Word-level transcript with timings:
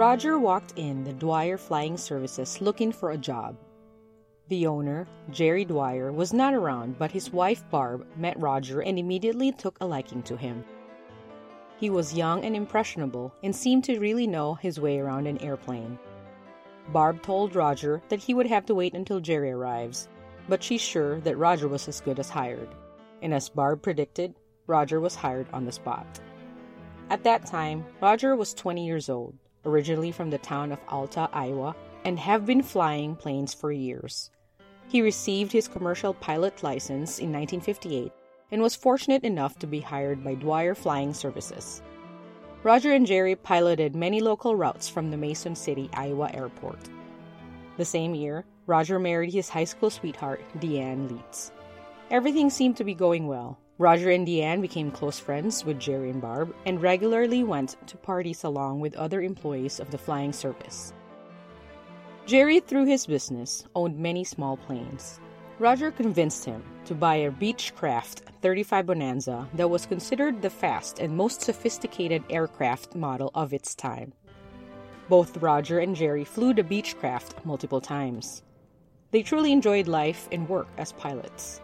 Roger 0.00 0.38
walked 0.38 0.72
in 0.76 1.04
the 1.04 1.12
Dwyer 1.12 1.58
Flying 1.58 1.98
Services 1.98 2.62
looking 2.62 2.90
for 2.90 3.10
a 3.10 3.18
job. 3.18 3.54
The 4.48 4.66
owner, 4.66 5.06
Jerry 5.28 5.66
Dwyer, 5.66 6.10
was 6.10 6.32
not 6.32 6.54
around, 6.54 6.98
but 6.98 7.12
his 7.12 7.34
wife 7.34 7.62
Barb 7.68 8.06
met 8.16 8.40
Roger 8.40 8.80
and 8.80 8.98
immediately 8.98 9.52
took 9.52 9.76
a 9.78 9.86
liking 9.86 10.22
to 10.22 10.38
him. 10.38 10.64
He 11.76 11.90
was 11.90 12.14
young 12.14 12.46
and 12.46 12.56
impressionable 12.56 13.34
and 13.42 13.54
seemed 13.54 13.84
to 13.84 13.98
really 13.98 14.26
know 14.26 14.54
his 14.54 14.80
way 14.80 14.98
around 14.98 15.26
an 15.26 15.36
airplane. 15.42 15.98
Barb 16.94 17.20
told 17.20 17.54
Roger 17.54 18.00
that 18.08 18.20
he 18.20 18.32
would 18.32 18.46
have 18.46 18.64
to 18.64 18.74
wait 18.74 18.94
until 18.94 19.20
Jerry 19.20 19.50
arrives, 19.50 20.08
but 20.48 20.62
she's 20.62 20.80
sure 20.80 21.20
that 21.20 21.36
Roger 21.36 21.68
was 21.68 21.86
as 21.88 22.00
good 22.00 22.18
as 22.18 22.30
hired. 22.30 22.70
And 23.20 23.34
as 23.34 23.50
Barb 23.50 23.82
predicted, 23.82 24.34
Roger 24.66 24.98
was 24.98 25.14
hired 25.14 25.48
on 25.52 25.66
the 25.66 25.72
spot. 25.72 26.06
At 27.10 27.22
that 27.24 27.44
time, 27.44 27.84
Roger 28.00 28.34
was 28.34 28.54
20 28.54 28.86
years 28.86 29.10
old, 29.10 29.34
originally 29.64 30.12
from 30.12 30.30
the 30.30 30.38
town 30.38 30.72
of 30.72 30.80
Alta, 30.88 31.28
Iowa, 31.32 31.74
and 32.04 32.18
have 32.18 32.46
been 32.46 32.62
flying 32.62 33.16
planes 33.16 33.52
for 33.52 33.72
years. 33.72 34.30
He 34.88 35.02
received 35.02 35.52
his 35.52 35.68
commercial 35.68 36.14
pilot 36.14 36.62
license 36.62 37.18
in 37.18 37.32
1958 37.32 38.12
and 38.50 38.62
was 38.62 38.74
fortunate 38.74 39.22
enough 39.22 39.58
to 39.58 39.66
be 39.66 39.80
hired 39.80 40.24
by 40.24 40.34
Dwyer 40.34 40.74
Flying 40.74 41.14
Services. 41.14 41.82
Roger 42.62 42.92
and 42.92 43.06
Jerry 43.06 43.36
piloted 43.36 43.94
many 43.94 44.20
local 44.20 44.56
routes 44.56 44.88
from 44.88 45.10
the 45.10 45.16
Mason 45.16 45.54
City, 45.54 45.88
Iowa 45.94 46.30
airport. 46.34 46.80
The 47.76 47.84
same 47.84 48.14
year, 48.14 48.44
Roger 48.66 48.98
married 48.98 49.32
his 49.32 49.48
high 49.48 49.64
school 49.64 49.90
sweetheart, 49.90 50.42
Deanne 50.58 51.10
Leeds. 51.10 51.52
Everything 52.10 52.50
seemed 52.50 52.76
to 52.76 52.84
be 52.84 52.94
going 52.94 53.28
well. 53.28 53.58
Roger 53.80 54.10
and 54.10 54.26
Deanne 54.26 54.60
became 54.60 54.90
close 54.90 55.18
friends 55.18 55.64
with 55.64 55.80
Jerry 55.80 56.10
and 56.10 56.20
Barb 56.20 56.54
and 56.66 56.82
regularly 56.82 57.42
went 57.42 57.76
to 57.86 57.96
parties 57.96 58.44
along 58.44 58.80
with 58.80 58.94
other 58.94 59.22
employees 59.22 59.80
of 59.80 59.90
the 59.90 59.96
flying 59.96 60.34
service. 60.34 60.92
Jerry, 62.26 62.60
through 62.60 62.84
his 62.84 63.06
business, 63.06 63.64
owned 63.74 63.98
many 63.98 64.22
small 64.22 64.58
planes. 64.58 65.18
Roger 65.58 65.90
convinced 65.90 66.44
him 66.44 66.62
to 66.84 66.94
buy 66.94 67.14
a 67.14 67.30
Beechcraft 67.30 68.20
35 68.42 68.84
Bonanza 68.84 69.48
that 69.54 69.70
was 69.70 69.86
considered 69.86 70.42
the 70.42 70.50
fast 70.50 70.98
and 70.98 71.16
most 71.16 71.40
sophisticated 71.40 72.22
aircraft 72.28 72.94
model 72.94 73.30
of 73.34 73.54
its 73.54 73.74
time. 73.74 74.12
Both 75.08 75.38
Roger 75.38 75.78
and 75.78 75.96
Jerry 75.96 76.26
flew 76.26 76.52
the 76.52 76.62
Beechcraft 76.62 77.46
multiple 77.46 77.80
times. 77.80 78.42
They 79.10 79.22
truly 79.22 79.52
enjoyed 79.52 79.88
life 79.88 80.28
and 80.30 80.46
work 80.50 80.68
as 80.76 80.92
pilots. 80.92 81.62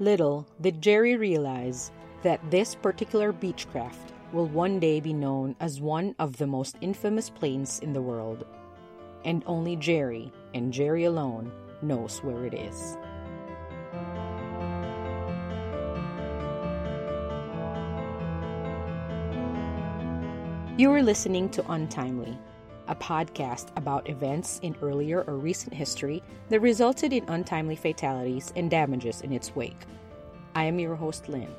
Little 0.00 0.46
did 0.60 0.80
Jerry 0.80 1.16
realize 1.16 1.90
that 2.22 2.52
this 2.52 2.76
particular 2.76 3.32
Beechcraft 3.32 4.12
will 4.32 4.46
one 4.46 4.78
day 4.78 5.00
be 5.00 5.12
known 5.12 5.56
as 5.58 5.80
one 5.80 6.14
of 6.20 6.36
the 6.36 6.46
most 6.46 6.76
infamous 6.80 7.28
planes 7.28 7.80
in 7.80 7.92
the 7.92 8.02
world. 8.02 8.46
And 9.24 9.42
only 9.44 9.74
Jerry, 9.74 10.30
and 10.54 10.72
Jerry 10.72 11.02
alone, 11.02 11.50
knows 11.82 12.22
where 12.22 12.46
it 12.46 12.54
is. 12.54 12.96
You 20.78 20.92
are 20.92 21.02
listening 21.02 21.48
to 21.50 21.72
Untimely, 21.72 22.38
a 22.88 22.94
podcast 22.94 23.68
about 23.76 24.08
events 24.08 24.58
in 24.62 24.74
earlier 24.82 25.22
or 25.22 25.36
recent 25.36 25.72
history 25.72 26.22
that 26.48 26.60
resulted 26.60 27.12
in 27.12 27.28
untimely 27.28 27.76
fatalities 27.76 28.52
and 28.56 28.70
damages 28.70 29.20
in 29.20 29.32
its 29.32 29.54
wake. 29.54 29.86
I 30.54 30.64
am 30.64 30.78
your 30.78 30.96
host, 30.96 31.28
Lynn. 31.28 31.54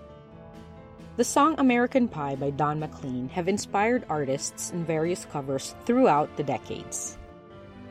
The 1.18 1.24
song 1.24 1.56
American 1.58 2.08
Pie 2.08 2.36
by 2.36 2.50
Don 2.50 2.80
McLean 2.80 3.30
have 3.30 3.48
inspired 3.48 4.06
artists 4.10 4.72
in 4.72 4.86
various 4.86 5.26
covers 5.26 5.76
throughout 5.86 6.36
the 6.38 6.44
decades. 6.44 7.18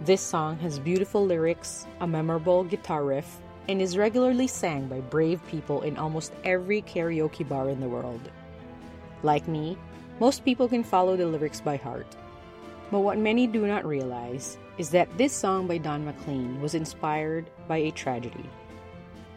This 0.02 0.20
song 0.20 0.58
has 0.60 0.78
beautiful 0.78 1.26
lyrics, 1.26 1.86
a 2.00 2.06
memorable 2.06 2.64
guitar 2.64 3.04
riff, 3.04 3.40
and 3.68 3.82
is 3.82 3.98
regularly 3.98 4.46
sang 4.46 4.88
by 4.88 5.00
brave 5.00 5.46
people 5.48 5.82
in 5.82 5.96
almost 5.98 6.32
every 6.44 6.82
karaoke 6.82 7.46
bar 7.46 7.68
in 7.68 7.80
the 7.80 7.88
world. 7.88 8.30
Like 9.22 9.46
me, 9.46 9.76
most 10.20 10.44
people 10.44 10.68
can 10.68 10.82
follow 10.82 11.16
the 11.16 11.26
lyrics 11.26 11.60
by 11.60 11.76
heart. 11.76 12.06
But 12.90 13.00
what 13.00 13.18
many 13.18 13.46
do 13.46 13.66
not 13.66 13.84
realize 13.84 14.56
is 14.78 14.90
that 14.90 15.08
this 15.18 15.32
song 15.32 15.66
by 15.66 15.78
Don 15.78 16.04
McLean 16.04 16.60
was 16.60 16.74
inspired 16.74 17.50
by 17.66 17.78
a 17.78 17.90
tragedy. 17.90 18.48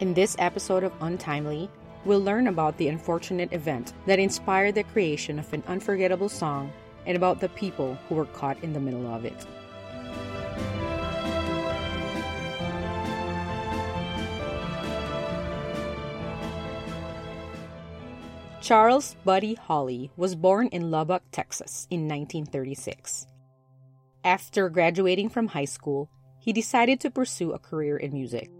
In 0.00 0.14
this 0.14 0.36
episode 0.38 0.84
of 0.84 0.92
Untimely, 1.00 1.68
we'll 2.04 2.22
learn 2.22 2.46
about 2.46 2.76
the 2.78 2.88
unfortunate 2.88 3.52
event 3.52 3.92
that 4.06 4.18
inspired 4.18 4.74
the 4.74 4.84
creation 4.84 5.38
of 5.38 5.52
an 5.52 5.62
unforgettable 5.66 6.28
song 6.28 6.72
and 7.06 7.16
about 7.16 7.40
the 7.40 7.48
people 7.50 7.98
who 8.08 8.14
were 8.14 8.26
caught 8.26 8.62
in 8.62 8.72
the 8.72 8.80
middle 8.80 9.06
of 9.06 9.24
it. 9.24 9.46
Charles 18.62 19.16
Buddy 19.24 19.54
Holly 19.54 20.10
was 20.16 20.36
born 20.36 20.68
in 20.68 20.90
Lubbock, 20.90 21.22
Texas 21.32 21.88
in 21.90 22.08
1936. 22.08 23.26
After 24.24 24.68
graduating 24.68 25.30
from 25.30 25.48
high 25.48 25.64
school, 25.64 26.08
he 26.38 26.52
decided 26.52 27.00
to 27.00 27.10
pursue 27.10 27.52
a 27.52 27.58
career 27.58 27.96
in 27.96 28.12
music. 28.12 28.50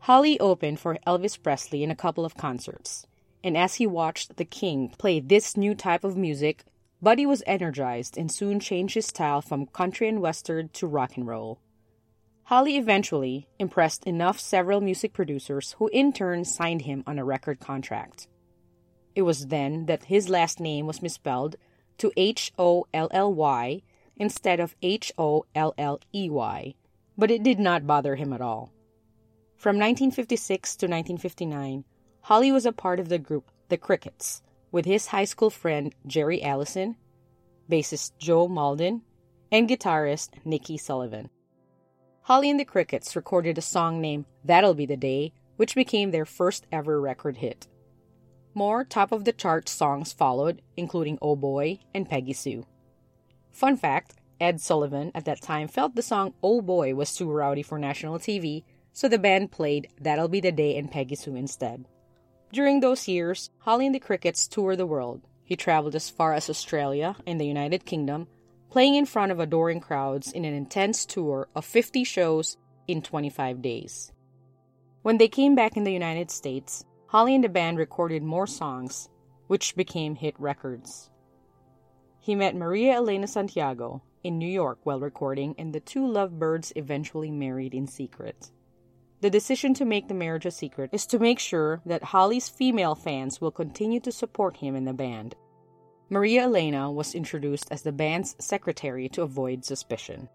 Holly 0.00 0.38
opened 0.38 0.78
for 0.80 0.98
Elvis 1.06 1.42
Presley 1.42 1.82
in 1.82 1.90
a 1.90 1.96
couple 1.96 2.24
of 2.24 2.36
concerts, 2.36 3.06
and 3.42 3.56
as 3.56 3.76
he 3.76 3.86
watched 3.86 4.36
the 4.36 4.44
King 4.44 4.94
play 4.98 5.18
this 5.18 5.56
new 5.56 5.74
type 5.74 6.04
of 6.04 6.16
music, 6.16 6.64
Buddy 7.00 7.26
was 7.26 7.42
energized 7.46 8.18
and 8.18 8.30
soon 8.30 8.60
changed 8.60 8.94
his 8.94 9.06
style 9.06 9.40
from 9.40 9.66
country 9.66 10.08
and 10.08 10.20
western 10.20 10.68
to 10.70 10.86
rock 10.86 11.16
and 11.16 11.26
roll. 11.26 11.58
Holly 12.44 12.76
eventually 12.76 13.48
impressed 13.58 14.04
enough 14.04 14.38
several 14.38 14.80
music 14.80 15.12
producers 15.12 15.74
who 15.78 15.88
in 15.88 16.12
turn 16.12 16.44
signed 16.44 16.82
him 16.82 17.02
on 17.06 17.18
a 17.18 17.24
record 17.24 17.60
contract. 17.60 18.28
It 19.14 19.22
was 19.22 19.48
then 19.48 19.86
that 19.86 20.04
his 20.04 20.28
last 20.28 20.60
name 20.60 20.86
was 20.86 21.02
misspelled 21.02 21.56
to 21.98 22.12
H 22.16 22.52
O 22.58 22.86
L 22.94 23.08
L 23.10 23.32
Y 23.32 23.82
instead 24.16 24.60
of 24.60 24.76
H 24.82 25.12
O 25.18 25.44
L 25.54 25.74
L 25.78 26.00
E 26.14 26.28
Y, 26.30 26.74
but 27.16 27.30
it 27.30 27.42
did 27.42 27.58
not 27.58 27.86
bother 27.86 28.16
him 28.16 28.32
at 28.32 28.40
all. 28.40 28.72
From 29.56 29.76
1956 29.76 30.76
to 30.76 30.86
1959, 30.86 31.84
Holly 32.22 32.52
was 32.52 32.66
a 32.66 32.72
part 32.72 33.00
of 33.00 33.08
the 33.08 33.18
group 33.18 33.50
The 33.68 33.76
Crickets 33.76 34.42
with 34.72 34.84
his 34.84 35.06
high 35.06 35.24
school 35.24 35.50
friend 35.50 35.94
Jerry 36.06 36.42
Allison, 36.42 36.96
bassist 37.70 38.12
Joe 38.18 38.48
Mauldin, 38.48 39.02
and 39.50 39.68
guitarist 39.68 40.30
Niki 40.44 40.78
Sullivan. 40.78 41.30
Holly 42.22 42.50
and 42.50 42.58
the 42.58 42.64
Crickets 42.64 43.14
recorded 43.14 43.56
a 43.56 43.62
song 43.62 44.00
named 44.00 44.24
That'll 44.44 44.74
Be 44.74 44.86
the 44.86 44.96
Day, 44.96 45.32
which 45.56 45.74
became 45.74 46.10
their 46.10 46.26
first 46.26 46.66
ever 46.72 47.00
record 47.00 47.36
hit. 47.36 47.68
More 48.52 48.84
top 48.84 49.12
of 49.12 49.24
the 49.24 49.32
chart 49.32 49.68
songs 49.68 50.12
followed, 50.12 50.60
including 50.76 51.18
Oh 51.22 51.36
Boy 51.36 51.78
and 51.94 52.08
Peggy 52.08 52.32
Sue. 52.32 52.66
Fun 53.52 53.76
fact 53.76 54.15
Ed 54.40 54.60
Sullivan 54.60 55.10
at 55.14 55.24
that 55.24 55.40
time 55.40 55.68
felt 55.68 55.94
the 55.94 56.02
song 56.02 56.34
Oh 56.42 56.60
Boy 56.60 56.94
was 56.94 57.14
too 57.14 57.30
rowdy 57.30 57.62
for 57.62 57.78
national 57.78 58.18
TV, 58.18 58.64
so 58.92 59.08
the 59.08 59.18
band 59.18 59.50
played 59.50 59.88
That'll 60.00 60.28
Be 60.28 60.40
the 60.40 60.52
Day 60.52 60.76
and 60.76 60.90
Peggy 60.90 61.14
Sue 61.14 61.34
instead. 61.34 61.86
During 62.52 62.80
those 62.80 63.08
years, 63.08 63.50
Holly 63.58 63.86
and 63.86 63.94
the 63.94 64.00
Crickets 64.00 64.46
toured 64.46 64.78
the 64.78 64.86
world. 64.86 65.22
He 65.44 65.56
traveled 65.56 65.94
as 65.94 66.10
far 66.10 66.32
as 66.32 66.50
Australia 66.50 67.16
and 67.26 67.40
the 67.40 67.46
United 67.46 67.84
Kingdom, 67.84 68.28
playing 68.70 68.94
in 68.94 69.06
front 69.06 69.32
of 69.32 69.40
adoring 69.40 69.80
crowds 69.80 70.32
in 70.32 70.44
an 70.44 70.54
intense 70.54 71.06
tour 71.06 71.48
of 71.54 71.64
50 71.64 72.04
shows 72.04 72.56
in 72.86 73.02
25 73.02 73.62
days. 73.62 74.12
When 75.02 75.18
they 75.18 75.28
came 75.28 75.54
back 75.54 75.76
in 75.76 75.84
the 75.84 75.92
United 75.92 76.30
States, 76.30 76.84
Holly 77.06 77.34
and 77.34 77.44
the 77.44 77.48
band 77.48 77.78
recorded 77.78 78.22
more 78.22 78.46
songs, 78.46 79.08
which 79.46 79.76
became 79.76 80.16
hit 80.16 80.34
records. 80.38 81.10
He 82.18 82.34
met 82.34 82.56
Maria 82.56 82.94
Elena 82.94 83.28
Santiago, 83.28 84.02
in 84.26 84.38
New 84.38 84.48
York 84.48 84.80
while 84.82 84.98
recording, 84.98 85.54
and 85.56 85.72
the 85.72 85.78
two 85.78 86.04
lovebirds 86.04 86.72
eventually 86.74 87.30
married 87.30 87.72
in 87.72 87.86
secret. 87.86 88.50
The 89.20 89.30
decision 89.30 89.72
to 89.74 89.84
make 89.84 90.08
the 90.08 90.14
marriage 90.14 90.44
a 90.44 90.50
secret 90.50 90.90
is 90.92 91.06
to 91.06 91.20
make 91.20 91.38
sure 91.38 91.80
that 91.86 92.02
Holly's 92.02 92.48
female 92.48 92.96
fans 92.96 93.40
will 93.40 93.52
continue 93.52 94.00
to 94.00 94.10
support 94.10 94.56
him 94.56 94.74
in 94.74 94.84
the 94.84 94.92
band. 94.92 95.36
Maria 96.10 96.42
Elena 96.42 96.90
was 96.90 97.14
introduced 97.14 97.68
as 97.70 97.82
the 97.82 97.92
band's 97.92 98.36
secretary 98.38 99.08
to 99.10 99.22
avoid 99.22 99.64
suspicion. 99.64 100.28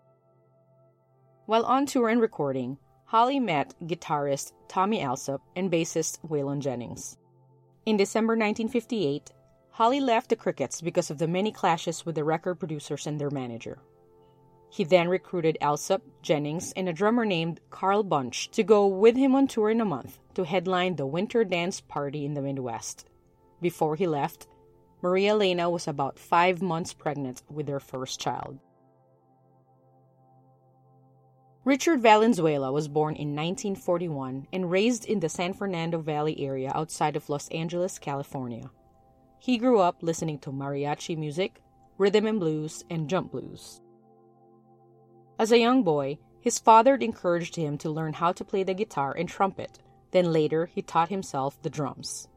While 1.45 1.65
on 1.65 1.85
tour 1.85 2.07
and 2.07 2.21
recording, 2.21 2.77
Holly 3.05 3.41
met 3.41 3.75
guitarist 3.83 4.53
Tommy 4.69 5.01
Allsup 5.01 5.41
and 5.57 5.69
bassist 5.69 6.19
Waylon 6.25 6.59
Jennings. 6.59 7.17
In 7.85 7.97
December 7.97 8.33
1958, 8.33 9.31
Holly 9.81 9.99
left 9.99 10.29
the 10.29 10.35
Crickets 10.35 10.79
because 10.79 11.09
of 11.09 11.17
the 11.17 11.27
many 11.27 11.51
clashes 11.51 12.05
with 12.05 12.13
the 12.13 12.23
record 12.23 12.59
producers 12.59 13.07
and 13.07 13.19
their 13.19 13.31
manager. 13.31 13.79
He 14.69 14.83
then 14.83 15.09
recruited 15.09 15.57
Allsup, 15.59 16.01
Jennings, 16.21 16.71
and 16.73 16.87
a 16.87 16.93
drummer 16.93 17.25
named 17.25 17.61
Carl 17.71 18.03
Bunch 18.03 18.51
to 18.51 18.61
go 18.61 18.85
with 18.85 19.15
him 19.15 19.33
on 19.33 19.47
tour 19.47 19.71
in 19.71 19.81
a 19.81 19.85
month 19.85 20.19
to 20.35 20.45
headline 20.45 20.97
the 20.97 21.07
Winter 21.07 21.43
Dance 21.43 21.81
Party 21.81 22.25
in 22.25 22.35
the 22.35 22.43
Midwest. 22.43 23.07
Before 23.59 23.95
he 23.95 24.05
left, 24.05 24.45
Maria 25.01 25.31
Elena 25.31 25.67
was 25.67 25.87
about 25.87 26.19
five 26.19 26.61
months 26.61 26.93
pregnant 26.93 27.41
with 27.49 27.65
their 27.65 27.79
first 27.79 28.19
child. 28.19 28.59
Richard 31.65 32.03
Valenzuela 32.03 32.71
was 32.71 32.87
born 32.87 33.15
in 33.15 33.29
1941 33.29 34.45
and 34.53 34.69
raised 34.69 35.05
in 35.05 35.21
the 35.21 35.29
San 35.29 35.53
Fernando 35.53 35.97
Valley 35.97 36.39
area 36.39 36.71
outside 36.75 37.15
of 37.15 37.27
Los 37.31 37.47
Angeles, 37.47 37.97
California. 37.97 38.69
He 39.41 39.57
grew 39.57 39.79
up 39.79 40.03
listening 40.03 40.37
to 40.41 40.51
mariachi 40.51 41.17
music, 41.17 41.63
rhythm 41.97 42.27
and 42.27 42.39
blues, 42.39 42.85
and 42.91 43.09
jump 43.09 43.31
blues. 43.31 43.81
As 45.39 45.51
a 45.51 45.57
young 45.57 45.81
boy, 45.81 46.19
his 46.39 46.59
father 46.59 46.93
encouraged 46.93 47.55
him 47.55 47.75
to 47.79 47.89
learn 47.89 48.13
how 48.13 48.33
to 48.33 48.45
play 48.45 48.61
the 48.61 48.75
guitar 48.75 49.15
and 49.17 49.27
trumpet, 49.27 49.79
then 50.11 50.31
later 50.31 50.67
he 50.67 50.83
taught 50.83 51.09
himself 51.09 51.59
the 51.63 51.71
drums. 51.71 52.27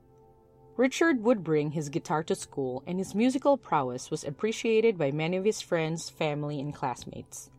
Richard 0.78 1.22
would 1.22 1.44
bring 1.44 1.72
his 1.72 1.90
guitar 1.90 2.22
to 2.22 2.34
school, 2.34 2.82
and 2.86 2.96
his 2.96 3.14
musical 3.14 3.58
prowess 3.58 4.10
was 4.10 4.24
appreciated 4.24 4.96
by 4.96 5.10
many 5.10 5.36
of 5.36 5.44
his 5.44 5.60
friends, 5.60 6.08
family, 6.08 6.58
and 6.58 6.74
classmates. 6.74 7.50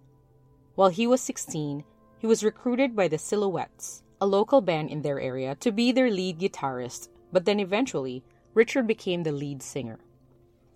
While 0.73 0.89
he 0.89 1.05
was 1.05 1.21
16, 1.21 1.83
he 2.17 2.25
was 2.25 2.43
recruited 2.43 2.95
by 2.95 3.07
the 3.09 3.19
Silhouettes, 3.19 4.01
a 4.19 4.25
local 4.25 4.61
band 4.61 4.89
in 4.89 5.03
their 5.03 5.19
area, 5.19 5.53
to 5.59 5.71
be 5.71 5.91
their 5.91 6.09
lead 6.09 6.39
guitarist, 6.39 7.09
but 7.31 7.45
then 7.45 7.59
eventually, 7.59 8.23
Richard 8.55 8.87
became 8.87 9.23
the 9.23 9.31
lead 9.31 9.61
singer. 9.61 9.99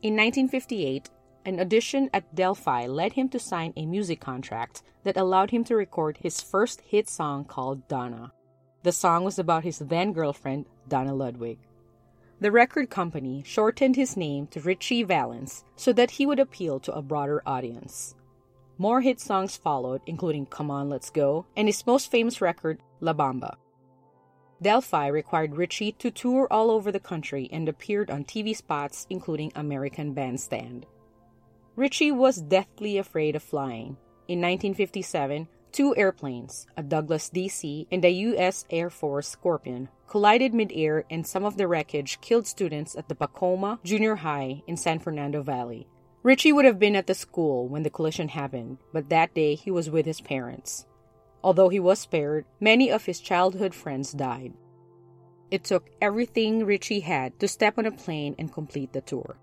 In 0.02 0.14
1958, 0.14 1.10
an 1.46 1.60
audition 1.60 2.10
at 2.14 2.36
Del-Fi 2.36 2.86
led 2.86 3.14
him 3.14 3.30
to 3.30 3.40
sign 3.40 3.74
a 3.76 3.86
music 3.86 4.20
contract 4.20 4.84
that 5.04 5.18
allowed 5.18 5.50
him 5.50 5.64
to 5.64 5.76
record 5.76 6.18
his 6.18 6.42
first 6.42 6.82
hit 6.82 7.10
song 7.10 7.46
called 7.46 7.88
Donna. 7.88 8.34
The 8.84 8.92
song 8.92 9.24
was 9.24 9.40
about 9.40 9.64
his 9.64 9.80
then 9.80 10.14
girlfriend, 10.14 10.66
Donna 10.88 11.14
Ludwig. 11.14 11.58
The 12.42 12.52
record 12.52 12.90
company 12.90 13.44
shortened 13.46 13.96
his 13.96 14.16
name 14.16 14.48
to 14.48 14.62
Ritchie 14.62 15.04
Valens 15.04 15.64
so 15.76 15.92
that 15.94 16.12
he 16.12 16.26
would 16.26 16.40
appeal 16.40 16.80
to 16.82 16.94
a 16.94 17.02
broader 17.02 17.42
audience. 17.46 18.14
More 18.78 19.02
hit 19.02 19.20
songs 19.20 19.58
followed, 19.58 20.02
including 20.06 20.46
Come 20.46 20.72
On, 20.72 20.90
Let's 20.90 21.10
Go, 21.10 21.46
and 21.56 21.68
his 21.68 21.86
most 21.86 22.12
famous 22.12 22.42
record, 22.42 22.80
La 23.02 23.14
Bamba. 23.14 23.56
Del-Fi 24.62 25.08
required 25.08 25.56
Ritchie 25.56 25.94
to 25.94 26.12
tour 26.12 26.48
all 26.52 26.70
over 26.70 26.92
the 26.92 27.00
country 27.00 27.50
and 27.52 27.70
appeared 27.70 28.12
on 28.12 28.26
TV 28.26 28.56
spots, 28.56 29.08
including 29.10 29.52
American 29.56 30.14
Bandstand. 30.14 30.86
Ritchie 31.76 32.12
was 32.12 32.42
deathly 32.42 32.98
afraid 32.98 33.38
of 33.38 33.44
flying. 33.44 33.96
In 34.28 34.42
1957, 34.42 35.48
two 35.72 35.96
airplanes, 35.96 36.68
a 36.76 36.84
Douglas 36.84 37.30
DC 37.30 37.88
and 37.90 38.04
a 38.04 38.10
U.S. 38.10 38.66
Air 38.70 38.90
Force 38.90 39.30
Scorpion, 39.30 39.88
collided 40.08 40.54
midair 40.54 41.06
and 41.10 41.26
some 41.26 41.46
of 41.46 41.56
the 41.56 41.68
wreckage 41.68 42.20
killed 42.20 42.48
students 42.48 42.96
at 42.96 43.08
the 43.08 43.16
Pacoima 43.16 43.82
Junior 43.84 44.16
High 44.16 44.62
in 44.68 44.76
San 44.76 45.00
Fernando 45.00 45.42
Valley. 45.42 45.88
Ritchie 46.22 46.52
would 46.52 46.66
have 46.66 46.80
been 46.80 46.98
at 46.98 47.08
the 47.08 47.16
school 47.16 47.68
when 47.70 47.84
the 47.84 47.90
collision 47.90 48.28
happened, 48.28 48.78
but 48.92 49.08
that 49.08 49.34
day 49.34 49.56
he 49.56 49.72
was 49.72 49.90
with 49.90 50.06
his 50.06 50.20
parents. 50.20 50.86
Although 51.44 51.70
he 51.70 51.80
was 51.80 52.00
spared, 52.00 52.46
many 52.60 52.92
of 52.92 53.06
his 53.06 53.20
childhood 53.20 53.74
friends 53.74 54.12
died. 54.12 54.54
It 55.52 55.64
took 55.64 55.90
everything 56.02 56.66
Ritchie 56.66 57.00
had 57.00 57.40
to 57.40 57.48
step 57.48 57.78
on 57.78 57.86
a 57.86 57.92
plane 57.92 58.36
and 58.38 58.54
complete 58.54 58.94
the 58.94 59.02
tour. 59.02 59.38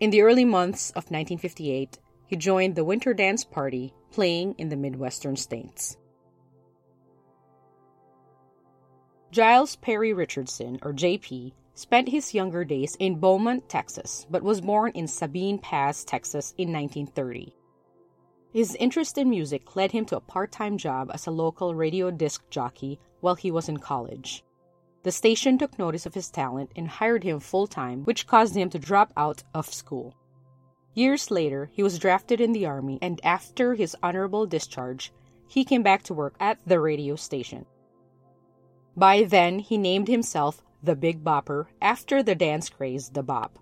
In 0.00 0.10
the 0.10 0.22
early 0.22 0.44
months 0.44 0.90
of 0.90 1.10
1958, 1.10 1.98
he 2.26 2.36
joined 2.36 2.74
the 2.74 2.84
Winter 2.84 3.14
Dance 3.14 3.44
Party, 3.44 3.94
playing 4.10 4.54
in 4.58 4.68
the 4.68 4.76
Midwestern 4.76 5.36
states. 5.36 5.96
Jiles 9.30 9.76
Perry 9.76 10.12
Richardson, 10.12 10.78
or 10.82 10.92
JP, 10.92 11.52
spent 11.74 12.08
his 12.08 12.34
younger 12.34 12.64
days 12.64 12.96
in 12.98 13.18
Beaumont, 13.18 13.68
Texas, 13.68 14.26
but 14.28 14.42
was 14.42 14.60
born 14.60 14.92
in 14.92 15.08
Sabine 15.08 15.58
Pass, 15.58 16.04
Texas 16.04 16.52
in 16.58 16.72
1930. 16.72 17.54
His 18.52 18.74
interest 18.74 19.16
in 19.16 19.30
music 19.30 19.74
led 19.76 19.92
him 19.92 20.04
to 20.06 20.16
a 20.16 20.20
part 20.20 20.52
time 20.52 20.76
job 20.76 21.10
as 21.14 21.26
a 21.26 21.30
local 21.30 21.74
radio 21.74 22.10
disc 22.10 22.42
jockey 22.50 22.98
while 23.20 23.34
he 23.34 23.50
was 23.50 23.68
in 23.68 23.78
college. 23.78 24.44
The 25.04 25.10
station 25.10 25.56
took 25.56 25.78
notice 25.78 26.04
of 26.04 26.14
his 26.14 26.30
talent 26.30 26.70
and 26.76 26.86
hired 26.86 27.24
him 27.24 27.40
full 27.40 27.66
time, 27.66 28.04
which 28.04 28.26
caused 28.26 28.54
him 28.54 28.68
to 28.70 28.78
drop 28.78 29.12
out 29.16 29.42
of 29.54 29.72
school. 29.72 30.14
Years 30.94 31.30
later, 31.30 31.70
he 31.72 31.82
was 31.82 31.98
drafted 31.98 32.40
in 32.40 32.52
the 32.52 32.66
Army, 32.66 32.98
and 33.00 33.20
after 33.24 33.74
his 33.74 33.96
honorable 34.02 34.46
discharge, 34.46 35.12
he 35.48 35.64
came 35.64 35.82
back 35.82 36.02
to 36.04 36.14
work 36.14 36.34
at 36.38 36.58
the 36.66 36.78
radio 36.78 37.16
station. 37.16 37.64
By 38.94 39.24
then, 39.24 39.58
he 39.60 39.78
named 39.78 40.08
himself 40.08 40.62
the 40.82 40.94
Big 40.94 41.24
Bopper, 41.24 41.66
after 41.80 42.22
the 42.22 42.34
dance 42.34 42.68
craze, 42.68 43.08
the 43.08 43.22
bop. 43.22 43.58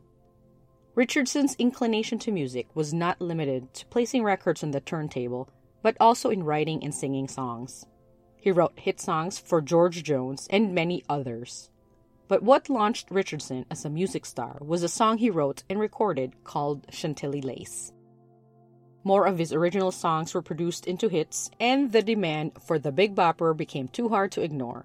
Richardson's 1.01 1.55
inclination 1.55 2.19
to 2.19 2.31
music 2.31 2.67
was 2.77 2.93
not 2.93 3.23
limited 3.23 3.73
to 3.73 3.87
placing 3.87 4.23
records 4.23 4.63
on 4.63 4.73
the 4.73 4.81
turntable, 4.81 5.49
but 5.81 5.97
also 5.99 6.29
in 6.29 6.43
writing 6.45 6.85
and 6.85 6.95
singing 6.95 7.27
songs. 7.27 7.87
He 8.37 8.53
wrote 8.53 8.79
hit 8.79 9.01
songs 9.01 9.39
for 9.39 9.63
George 9.63 10.03
Jones 10.03 10.47
and 10.51 10.75
many 10.75 11.03
others. 11.09 11.71
But 12.29 12.43
what 12.43 12.69
launched 12.69 13.11
Richardson 13.11 13.65
as 13.71 13.87
a 13.87 13.89
music 13.89 14.27
star 14.27 14.59
was 14.61 14.83
a 14.83 14.91
song 14.91 15.17
he 15.17 15.31
wrote 15.31 15.63
and 15.71 15.81
recorded 15.81 16.45
called 16.45 16.87
Chantilly 16.91 17.41
Lace. 17.41 17.95
More 19.03 19.27
of 19.27 19.39
his 19.39 19.55
original 19.55 19.93
songs 19.93 20.35
were 20.35 20.43
produced 20.43 20.87
into 20.87 21.09
hits, 21.09 21.51
and 21.59 21.93
the 21.93 22.03
demand 22.03 22.59
for 22.61 22.79
the 22.79 22.93
Big 22.93 23.15
Bopper 23.15 23.57
became 23.57 23.89
too 23.89 24.11
hard 24.11 24.33
to 24.33 24.43
ignore. 24.43 24.85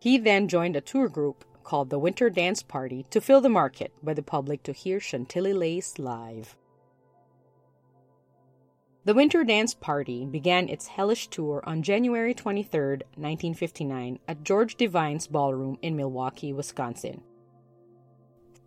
He 0.00 0.16
then 0.16 0.48
joined 0.48 0.74
a 0.74 0.80
tour 0.80 1.10
group 1.10 1.44
called 1.62 1.90
the 1.90 1.98
Winter 1.98 2.30
Dance 2.30 2.62
Party 2.62 3.06
to 3.10 3.20
fill 3.20 3.40
the 3.40 3.48
market 3.48 3.92
by 4.02 4.14
the 4.14 4.22
public 4.22 4.62
to 4.64 4.72
hear 4.72 5.00
Chantilly 5.00 5.52
Lace 5.52 5.98
live. 5.98 6.56
The 9.04 9.14
Winter 9.14 9.42
Dance 9.42 9.74
Party 9.74 10.26
began 10.26 10.68
its 10.68 10.86
hellish 10.86 11.26
tour 11.26 11.60
on 11.66 11.82
January 11.82 12.34
23, 12.34 12.80
1959, 13.16 14.20
at 14.28 14.44
George 14.44 14.76
Devine's 14.76 15.26
Ballroom 15.26 15.76
in 15.82 15.96
Milwaukee, 15.96 16.52
Wisconsin. 16.52 17.20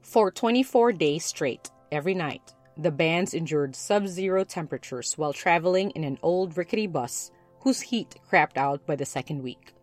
For 0.02 0.32
24 0.32 0.92
days 0.92 1.24
straight, 1.24 1.72
every 1.92 2.14
night, 2.14 2.54
the 2.78 2.92
bands 2.92 3.34
endured 3.34 3.76
sub 3.76 4.08
zero 4.08 4.44
temperatures 4.44 5.18
while 5.18 5.32
traveling 5.32 5.92
in 5.92 6.04
an 6.04 6.20
old 6.22 6.58
rickety 6.58 6.88
bus 6.88 7.32
whose 7.62 7.80
heat 7.80 8.16
crapped 8.30 8.58
out 8.58 8.86
by 8.86 8.98
the 8.98 9.06
second 9.06 9.42
week. 9.42 9.74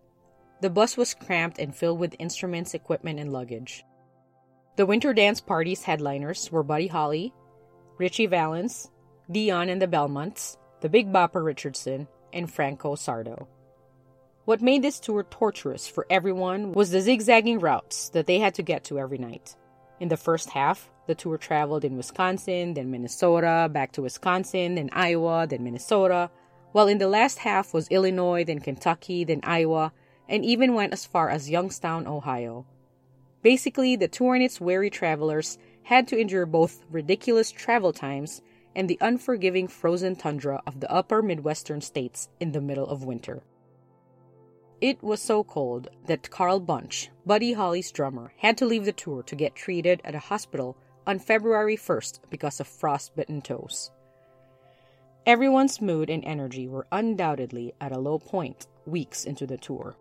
The 0.63 0.71
bus 0.71 0.97
was 0.97 1.13
cramped 1.13 1.59
and 1.59 1.75
filled 1.75 1.99
with 1.99 2.15
instruments, 2.21 2.73
equipment, 2.73 3.19
and 3.19 3.33
luggage. 3.33 3.85
The 4.77 4.87
Winter 4.87 5.13
Dance 5.13 5.41
Party's 5.41 5.83
headliners 5.83 6.53
were 6.53 6.63
Buddy 6.63 6.87
Holly, 6.87 7.35
Ritchie 7.99 8.27
Valens, 8.27 8.89
Dion 9.29 9.69
and 9.69 9.83
the 9.83 9.89
Belmonts, 9.89 10.57
the 10.81 10.89
Big 10.89 11.13
Bopper 11.13 11.45
Richardson, 11.45 12.07
and 12.33 12.49
Franco 12.49 12.95
Sardo. 12.95 13.49
What 14.45 14.63
made 14.63 14.83
this 14.83 15.01
tour 15.01 15.25
torturous 15.25 15.89
for 15.89 16.07
everyone 16.09 16.71
was 16.71 16.93
the 16.93 17.01
zigzagging 17.01 17.59
routes 17.59 18.11
that 18.11 18.29
they 18.29 18.39
had 18.39 18.55
to 18.55 18.63
get 18.63 18.85
to 18.85 19.01
every 19.01 19.19
night. 19.19 19.57
In 19.99 20.11
the 20.11 20.17
first 20.17 20.49
half, 20.51 20.89
the 21.09 21.17
tour 21.17 21.39
traveled 21.39 21.85
in 21.85 21.97
Wisconsin, 21.97 22.75
then 22.75 22.93
Minnesota, 22.93 23.69
back 23.69 23.91
to 23.93 24.03
Wisconsin, 24.03 24.77
then 24.77 24.91
Iowa, 24.93 25.45
then 25.49 25.65
Minnesota, 25.65 26.31
while 26.71 26.87
in 26.87 26.99
the 26.99 27.09
last 27.09 27.39
half 27.39 27.75
was 27.75 27.89
Illinois, 27.89 28.45
then 28.45 28.61
Kentucky, 28.61 29.25
then 29.25 29.41
Iowa, 29.43 29.93
and 30.29 30.45
even 30.45 30.75
went 30.75 30.93
as 30.93 31.05
far 31.05 31.31
as 31.31 31.51
Youngstown, 31.51 32.07
Ohio. 32.07 32.67
Basically, 33.43 33.97
the 33.97 34.09
tour 34.09 34.35
and 34.35 34.43
its 34.43 34.61
weary 34.61 34.91
travelers 34.91 35.59
had 35.85 36.07
to 36.09 36.19
endure 36.19 36.47
both 36.47 36.85
ridiculous 36.91 37.51
travel 37.51 37.93
times 37.93 38.41
and 38.75 38.89
the 38.89 38.99
unforgiving 39.01 39.69
frozen 39.69 40.17
tundra 40.17 40.63
of 40.67 40.81
the 40.81 40.91
upper 40.91 41.23
Midwestern 41.23 41.81
states 41.81 42.29
in 42.41 42.53
the 42.53 42.61
middle 42.61 42.87
of 42.87 43.05
winter. 43.05 43.43
It 44.81 45.03
was 45.03 45.21
so 45.21 45.45
cold 45.45 45.89
that 46.07 46.31
Carl 46.31 46.59
Bunch, 46.59 47.11
Buddy 47.25 47.53
Holly's 47.53 47.93
drummer, 47.93 48.33
had 48.39 48.57
to 48.59 48.67
leave 48.67 48.85
the 48.85 48.93
tour 48.93 49.23
to 49.25 49.37
get 49.37 49.55
treated 49.55 50.01
at 50.05 50.15
a 50.15 50.19
hospital 50.19 50.77
on 51.07 51.19
February 51.19 51.77
1st 51.77 52.21
because 52.31 52.59
of 52.59 52.67
frostbitten 52.67 53.43
toes. 53.43 53.91
Everyone's 55.25 55.81
mood 55.81 56.11
and 56.11 56.25
energy 56.25 56.67
were 56.67 56.89
undoubtedly 56.91 57.75
at 57.81 57.93
a 57.93 57.99
low 57.99 58.19
point 58.19 58.67
weeks 58.87 59.25
into 59.25 59.47
the 59.47 59.57
tour. 59.57 59.95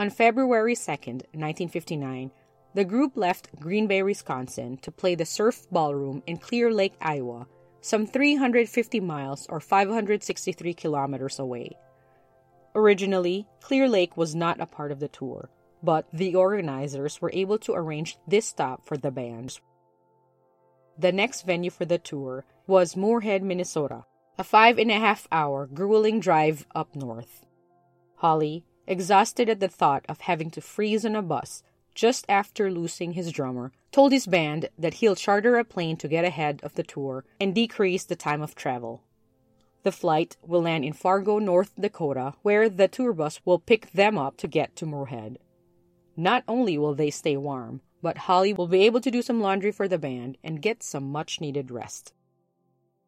On 0.00 0.08
February 0.08 0.74
2nd, 0.74 1.28
1959, 1.36 2.30
the 2.72 2.86
group 2.86 3.18
left 3.18 3.54
Green 3.60 3.86
Bay, 3.86 4.02
Wisconsin 4.02 4.78
to 4.78 4.90
play 4.90 5.14
the 5.14 5.26
Surf 5.26 5.66
Ballroom 5.70 6.22
in 6.26 6.38
Clear 6.38 6.72
Lake, 6.72 6.94
Iowa, 7.02 7.46
some 7.82 8.06
350 8.06 8.98
miles 9.00 9.46
or 9.50 9.60
563 9.60 10.72
kilometers 10.72 11.38
away. 11.38 11.76
Originally, 12.74 13.46
Clear 13.60 13.90
Lake 13.90 14.16
was 14.16 14.34
not 14.34 14.58
a 14.58 14.64
part 14.64 14.90
of 14.90 15.00
the 15.00 15.08
tour, 15.08 15.50
but 15.82 16.06
the 16.14 16.34
organizers 16.34 17.20
were 17.20 17.32
able 17.34 17.58
to 17.58 17.74
arrange 17.74 18.16
this 18.26 18.46
stop 18.46 18.86
for 18.86 18.96
the 18.96 19.10
bands. 19.10 19.60
The 20.98 21.12
next 21.12 21.42
venue 21.42 21.70
for 21.70 21.84
the 21.84 21.98
tour 21.98 22.46
was 22.66 22.96
Moorhead, 22.96 23.42
Minnesota, 23.42 24.06
a 24.38 24.44
five 24.44 24.78
and 24.78 24.90
a 24.90 24.98
half 24.98 25.28
hour 25.30 25.66
grueling 25.66 26.20
drive 26.20 26.66
up 26.74 26.96
north. 26.96 27.44
Holly, 28.16 28.64
exhausted 28.90 29.48
at 29.48 29.60
the 29.60 29.68
thought 29.68 30.04
of 30.08 30.22
having 30.22 30.50
to 30.50 30.60
freeze 30.60 31.06
on 31.06 31.14
a 31.14 31.22
bus 31.22 31.62
just 31.94 32.26
after 32.28 32.70
losing 32.70 33.12
his 33.12 33.32
drummer, 33.32 33.72
told 33.92 34.12
his 34.12 34.26
band 34.26 34.68
that 34.78 34.94
he'll 34.94 35.14
charter 35.14 35.56
a 35.56 35.64
plane 35.64 35.96
to 35.96 36.08
get 36.08 36.24
ahead 36.24 36.60
of 36.62 36.74
the 36.74 36.82
tour 36.82 37.24
and 37.40 37.54
decrease 37.54 38.04
the 38.04 38.16
time 38.16 38.42
of 38.42 38.54
travel. 38.54 39.02
The 39.82 39.92
flight 39.92 40.36
will 40.46 40.62
land 40.62 40.84
in 40.84 40.92
Fargo, 40.92 41.38
North 41.38 41.72
Dakota, 41.78 42.34
where 42.42 42.68
the 42.68 42.88
tour 42.88 43.12
bus 43.12 43.40
will 43.44 43.58
pick 43.58 43.92
them 43.92 44.18
up 44.18 44.36
to 44.38 44.48
get 44.48 44.76
to 44.76 44.86
Moorhead. 44.86 45.38
Not 46.16 46.44
only 46.46 46.76
will 46.76 46.94
they 46.94 47.10
stay 47.10 47.36
warm, 47.36 47.80
but 48.02 48.18
Holly 48.18 48.52
will 48.52 48.68
be 48.68 48.84
able 48.84 49.00
to 49.00 49.10
do 49.10 49.22
some 49.22 49.40
laundry 49.40 49.72
for 49.72 49.88
the 49.88 49.98
band 49.98 50.36
and 50.42 50.62
get 50.62 50.82
some 50.82 51.10
much 51.10 51.40
needed 51.40 51.70
rest. 51.70 52.12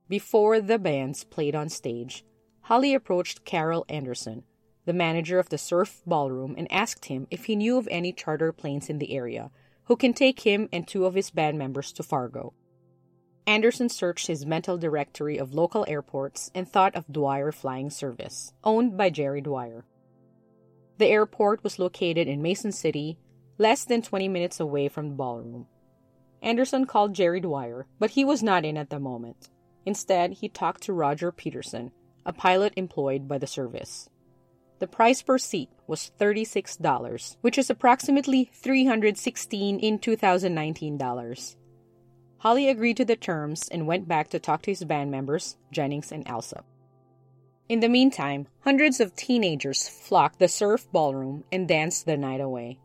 Before 0.09 0.61
the 0.61 0.79
bands 0.79 1.25
played 1.25 1.55
on 1.55 1.69
stage, 1.69 2.25
Holly 2.62 2.95
approached 2.95 3.45
Carroll 3.45 3.85
Anderson, 3.89 4.45
the 4.85 4.93
manager 4.93 5.39
of 5.39 5.49
the 5.49 5.59
Surf 5.59 6.03
Ballroom, 6.07 6.55
and 6.59 6.71
asked 6.71 7.07
him 7.07 7.27
if 7.31 7.45
he 7.45 7.57
knew 7.57 7.79
of 7.79 7.89
any 7.91 8.12
charter 8.12 8.53
planes 8.53 8.89
in 8.89 8.99
the 8.99 9.15
area 9.15 9.51
who 9.85 9.97
can 9.97 10.12
take 10.12 10.41
him 10.41 10.69
and 10.73 10.87
two 10.87 11.07
of 11.07 11.15
his 11.15 11.31
band 11.31 11.59
members 11.59 11.93
to 11.93 12.03
Fargo. 12.03 12.55
Anderson 13.47 13.89
searched 13.89 14.29
his 14.29 14.47
mental 14.47 14.79
directory 14.79 15.37
of 15.37 15.55
local 15.55 15.85
airports 15.89 16.51
and 16.55 16.69
thought 16.69 16.95
of 16.95 17.12
Dwyer 17.12 17.51
Flying 17.51 17.91
Service, 17.91 18.53
owned 18.62 18.97
by 18.97 19.11
Jerry 19.11 19.41
Dwyer. 19.41 19.85
The 20.99 21.09
airport 21.09 21.65
was 21.65 21.79
located 21.79 22.29
in 22.29 22.43
Mason 22.43 22.71
City, 22.71 23.19
less 23.59 23.85
than 23.85 24.03
20 24.03 24.29
minutes 24.29 24.61
away 24.61 24.89
from 24.89 25.09
the 25.09 25.15
ballroom. 25.15 25.67
Anderson 26.41 26.87
called 26.87 27.15
Jerry 27.15 27.41
Dwyer, 27.41 27.87
but 27.99 28.12
he 28.12 28.25
was 28.25 28.43
not 28.43 28.65
in 28.65 28.77
at 28.77 28.91
the 28.91 29.01
moment. 29.01 29.49
Instead, 29.85 30.35
he 30.35 30.49
talked 30.49 30.83
to 30.85 30.93
Roger 30.93 31.33
Peterson, 31.33 31.91
a 32.25 32.33
pilot 32.33 32.73
employed 32.77 33.27
by 33.27 33.39
the 33.39 33.47
service. 33.47 34.09
The 34.83 34.89
price 34.89 35.23
per 35.23 35.39
seat 35.39 35.71
was 35.87 36.11
$36, 36.19 37.37
which 37.41 37.57
is 37.57 37.71
approximately 37.71 38.51
316 38.53 39.79
in 39.79 40.01
2019 40.01 40.99
dollars. 40.99 41.57
Holly 42.39 42.69
agreed 42.69 42.97
to 42.97 43.05
the 43.05 43.15
terms 43.15 43.69
and 43.69 43.87
went 43.87 44.09
back 44.09 44.29
to 44.31 44.41
talk 44.41 44.62
to 44.62 44.73
his 44.73 44.83
band 44.83 45.12
members, 45.12 45.57
Jennings 45.71 46.11
and 46.11 46.27
Allsup. 46.27 46.65
In 47.69 47.79
the 47.79 47.89
meantime, 47.89 48.49
hundreds 48.62 48.99
of 48.99 49.15
teenagers 49.15 49.89
flocked 49.89 50.41
the 50.41 50.49
surf 50.49 50.91
ballroom 50.91 51.45
and 51.53 51.69
danced 51.69 52.05
the 52.05 52.17
night 52.17 52.41
away. 52.41 52.81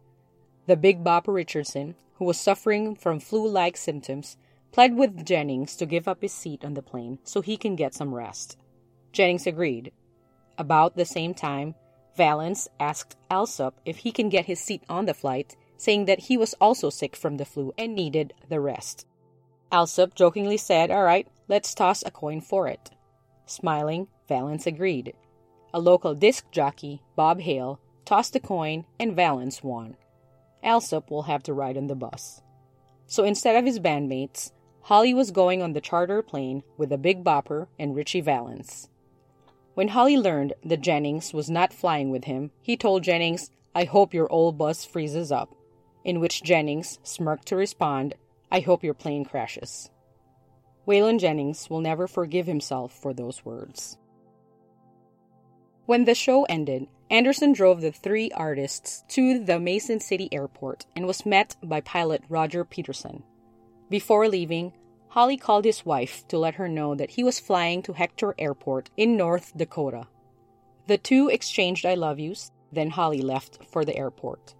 The 0.67 0.77
Big 0.77 1.03
Bopper 1.03 1.33
Richardson, 1.33 1.95
who 2.17 2.25
was 2.25 2.39
suffering 2.39 2.93
from 2.93 3.19
flu 3.19 3.49
like 3.49 3.75
symptoms, 3.75 4.37
pled 4.71 4.95
with 4.95 5.25
Jennings 5.25 5.75
to 5.77 5.87
give 5.87 6.07
up 6.07 6.21
his 6.21 6.31
seat 6.31 6.63
on 6.63 6.75
the 6.75 6.83
plane 6.83 7.17
so 7.23 7.41
he 7.41 7.57
can 7.57 7.75
get 7.75 7.95
some 7.95 8.13
rest. 8.13 8.55
Jennings 9.11 9.47
agreed. 9.47 9.91
About 10.59 10.95
the 10.95 11.03
same 11.05 11.33
time, 11.33 11.73
Valens 12.17 12.67
asked 12.79 13.15
Allsup 13.29 13.73
if 13.85 13.97
he 13.97 14.11
can 14.11 14.27
get 14.27 14.45
his 14.45 14.59
seat 14.59 14.81
on 14.89 15.05
the 15.05 15.13
flight, 15.13 15.55
saying 15.77 16.05
that 16.05 16.21
he 16.21 16.35
was 16.35 16.55
also 16.59 16.89
sick 16.89 17.15
from 17.15 17.37
the 17.37 17.45
flu 17.45 17.71
and 17.77 17.95
needed 17.95 18.33
the 18.49 18.59
rest. 18.59 19.05
Allsup 19.71 20.15
jokingly 20.15 20.57
said, 20.57 20.89
All 20.89 21.03
right, 21.03 21.27
let's 21.47 21.75
toss 21.75 22.03
a 22.03 22.11
coin 22.11 22.41
for 22.41 22.67
it. 22.67 22.89
Smiling, 23.45 24.07
Valens 24.27 24.65
agreed. 24.65 25.13
A 25.73 25.79
local 25.79 26.15
disc 26.15 26.49
jockey, 26.51 27.03
Bob 27.15 27.41
Hale, 27.41 27.79
tossed 28.03 28.33
the 28.33 28.39
coin 28.39 28.85
and 28.99 29.15
Valens 29.15 29.63
won. 29.63 29.95
Allsup 30.63 31.11
will 31.11 31.23
have 31.23 31.43
to 31.43 31.53
ride 31.53 31.77
on 31.77 31.87
the 31.87 31.95
bus. 31.95 32.41
So 33.05 33.23
instead 33.23 33.55
of 33.55 33.65
his 33.65 33.79
bandmates, 33.79 34.51
Holly 34.81 35.13
was 35.13 35.31
going 35.31 35.61
on 35.61 35.73
the 35.73 35.81
charter 35.81 36.23
plane 36.23 36.63
with 36.77 36.89
the 36.89 36.97
Big 36.97 37.23
Bopper 37.23 37.67
and 37.77 37.95
Ritchie 37.95 38.21
Valens. 38.21 38.89
When 39.77 39.89
Holly 39.89 40.17
learned 40.17 40.53
that 40.65 40.81
Jennings 40.81 41.35
was 41.35 41.51
not 41.51 41.71
flying 41.71 42.09
with 42.09 42.23
him, 42.23 42.49
he 42.63 42.75
told 42.75 43.03
Jennings, 43.03 43.51
I 43.75 43.83
hope 43.83 44.11
your 44.11 44.27
old 44.31 44.57
bus 44.57 44.83
freezes 44.83 45.31
up. 45.31 45.53
In 46.03 46.19
which 46.19 46.41
Jennings 46.41 46.97
smirked 47.03 47.47
to 47.49 47.55
respond, 47.55 48.15
I 48.51 48.61
hope 48.61 48.83
your 48.83 48.95
plane 48.95 49.23
crashes. 49.23 49.91
Waylon 50.87 51.19
Jennings 51.19 51.69
will 51.69 51.79
never 51.79 52.07
forgive 52.07 52.47
himself 52.47 52.91
for 52.91 53.13
those 53.13 53.45
words. 53.45 53.99
When 55.85 56.05
the 56.05 56.15
show 56.15 56.45
ended, 56.45 56.87
Anderson 57.11 57.53
drove 57.53 57.81
the 57.81 57.91
three 57.91 58.31
artists 58.31 59.03
to 59.09 59.37
the 59.45 59.59
Mason 59.59 59.99
City 59.99 60.27
airport 60.31 60.87
and 60.95 61.05
was 61.05 61.23
met 61.23 61.55
by 61.61 61.81
pilot 61.81 62.23
Roger 62.29 62.65
Peterson. 62.65 63.21
Before 63.91 64.27
leaving, 64.27 64.73
Holly 65.09 65.37
called 65.37 65.65
his 65.65 65.85
wife 65.85 66.27
to 66.27 66.37
let 66.37 66.55
her 66.55 66.67
know 66.67 66.93
that 66.95 67.11
he 67.11 67.23
was 67.23 67.39
flying 67.39 67.81
to 67.83 67.93
Hector 67.93 68.35
Airport 68.37 68.89
in 68.97 69.17
North 69.17 69.53
Dakota. 69.55 70.07
The 70.87 70.97
two 70.97 71.29
exchanged 71.29 71.85
I 71.85 71.95
love 71.95 72.19
yous, 72.19 72.51
then 72.71 72.91
Holly 72.91 73.21
left 73.21 73.63
for 73.65 73.85
the 73.85 73.95
airport. 73.95 74.53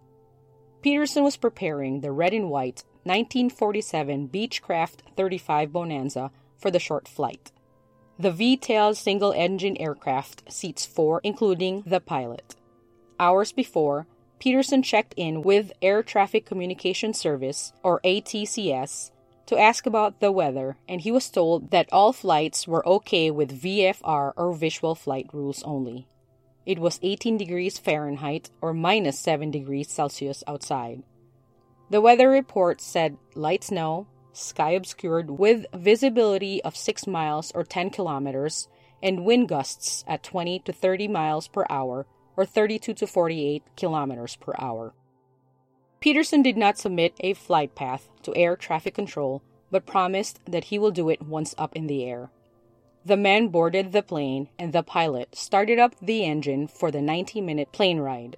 Peterson 0.82 1.24
was 1.24 1.38
preparing 1.38 2.02
the 2.02 2.12
red 2.12 2.34
and 2.34 2.50
white 2.50 2.84
1947 3.04 4.30
Beechcraft 4.30 5.00
35 5.16 5.72
Bonanza 5.72 6.32
for 6.58 6.72
the 6.72 6.80
short 6.80 7.08
flight. 7.08 7.52
The 8.20 8.32
V 8.32 8.58
tail 8.58 8.96
single 8.96 9.32
engine 9.34 9.78
aircraft 9.78 10.52
seats 10.52 10.86
four, 10.86 11.22
including 11.24 11.84
the 11.86 12.00
pilot. 12.00 12.56
Hours 13.20 13.52
before, 13.52 14.08
Peterson 14.40 14.84
checked 14.84 15.14
in 15.18 15.42
with 15.42 15.72
Air 15.82 16.04
Traffic 16.04 16.46
Communication 16.46 17.14
Service, 17.14 17.74
or 17.84 18.00
ATCS, 18.02 19.12
to 19.48 19.58
ask 19.58 19.86
about 19.86 20.20
the 20.20 20.32
weather, 20.32 20.78
and 20.88 21.02
he 21.02 21.12
was 21.12 21.30
told 21.30 21.72
that 21.72 21.90
all 21.92 22.14
flights 22.14 22.68
were 22.68 22.88
okay 22.88 23.32
with 23.32 23.62
VFR 23.62 24.34
or 24.36 24.54
visual 24.54 24.94
flight 24.94 25.28
rules 25.34 25.64
only. 25.64 26.08
It 26.66 26.80
was 26.80 27.00
18 27.02 27.38
degrees 27.38 27.78
Fahrenheit 27.78 28.52
or 28.62 28.74
minus 28.74 29.18
7 29.20 29.50
degrees 29.50 29.90
Celsius 29.90 30.44
outside. 30.48 31.02
The 31.90 32.02
weather 32.02 32.30
report 32.30 32.82
said 32.82 33.18
light 33.36 33.64
snow, 33.64 34.08
sky 34.34 34.72
obscured 34.72 35.32
with 35.32 35.66
visibility 35.74 36.62
of 36.64 36.76
6 36.76 37.08
miles 37.08 37.54
or 37.56 37.64
10 37.64 37.90
kilometers, 37.90 38.68
and 39.02 39.24
wind 39.24 39.48
gusts 39.48 40.04
at 40.08 40.24
20 40.24 40.60
to 40.60 40.74
30 40.74 41.08
miles 41.08 41.48
per 41.48 41.66
hour 41.70 42.06
or 42.36 42.46
32 42.46 42.94
to 42.94 43.08
48 43.08 43.64
kilometers 43.78 44.36
per 44.36 44.54
hour. 44.60 44.94
Peterson 46.00 46.42
did 46.42 46.58
not 46.58 46.78
submit 46.78 47.16
a 47.20 47.34
flight 47.34 47.74
path 47.76 48.10
to 48.22 48.36
air 48.36 48.56
traffic 48.56 48.94
control, 48.94 49.42
but 49.72 49.86
promised 49.86 50.40
that 50.46 50.66
he 50.66 50.78
will 50.78 50.92
do 50.92 51.10
it 51.10 51.22
once 51.22 51.56
up 51.58 51.76
in 51.76 51.88
the 51.88 52.04
air. 52.04 52.30
The 53.04 53.18
men 53.18 53.48
boarded 53.48 53.92
the 53.92 54.04
plane, 54.04 54.50
and 54.60 54.74
the 54.74 54.84
pilot 54.84 55.36
started 55.36 55.80
up 55.80 55.96
the 56.02 56.26
engine 56.26 56.68
for 56.68 56.92
the 56.92 57.02
90 57.02 57.42
minute 57.42 57.72
plane 57.72 58.00
ride. 58.00 58.38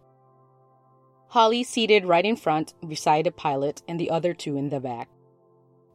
Holly 1.30 1.63
seated 1.63 2.06
right 2.06 2.25
in 2.25 2.36
front 2.36 2.74
beside 2.88 3.25
the 3.25 3.32
pilot 3.32 3.82
and 3.88 4.00
the 4.00 4.10
other 4.10 4.34
two 4.34 4.58
in 4.58 4.70
the 4.70 4.80
back. 4.80 5.10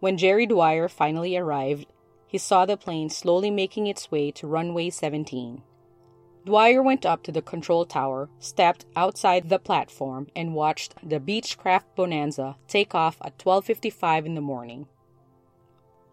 When 0.01 0.19
Jerry 0.19 0.47
Dwyer 0.47 0.89
finally 0.89 1.37
arrived, 1.37 1.87
he 2.27 2.39
saw 2.39 2.67
the 2.67 2.77
plane 2.77 3.11
slowly 3.11 3.51
making 3.51 3.87
its 3.87 4.11
way 4.11 4.31
to 4.33 4.47
runway 4.47 4.91
17. 4.91 5.63
Dwyer 6.45 6.83
went 6.83 7.07
up 7.07 7.23
to 7.23 7.33
the 7.33 7.41
control 7.41 7.87
tower, 7.87 8.29
stepped 8.39 8.85
outside 8.95 9.49
the 9.49 9.59
platform, 9.59 10.29
and 10.37 10.55
watched 10.55 10.95
the 11.03 11.19
Beechcraft 11.19 11.85
Bonanza 11.97 12.57
take 12.69 12.95
off 12.95 13.17
at 13.23 13.39
12:55 13.39 14.27
in 14.27 14.35
the 14.35 14.43
morning. 14.43 14.87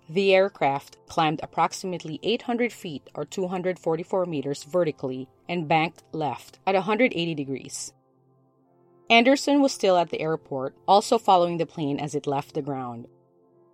The 0.09 0.33
aircraft 0.33 0.97
climbed 1.07 1.41
approximately 1.43 2.19
800 2.23 2.71
feet 2.71 3.09
or 3.13 3.25
244 3.25 4.25
meters 4.25 4.63
vertically 4.63 5.27
and 5.49 5.67
banked 5.67 6.03
left 6.13 6.59
at 6.65 6.75
180 6.75 7.35
degrees. 7.35 7.93
Anderson 9.09 9.61
was 9.61 9.73
still 9.73 9.97
at 9.97 10.09
the 10.09 10.21
airport, 10.21 10.75
also 10.87 11.17
following 11.17 11.57
the 11.57 11.65
plane 11.65 11.99
as 11.99 12.15
it 12.15 12.25
left 12.25 12.53
the 12.53 12.61
ground. 12.61 13.07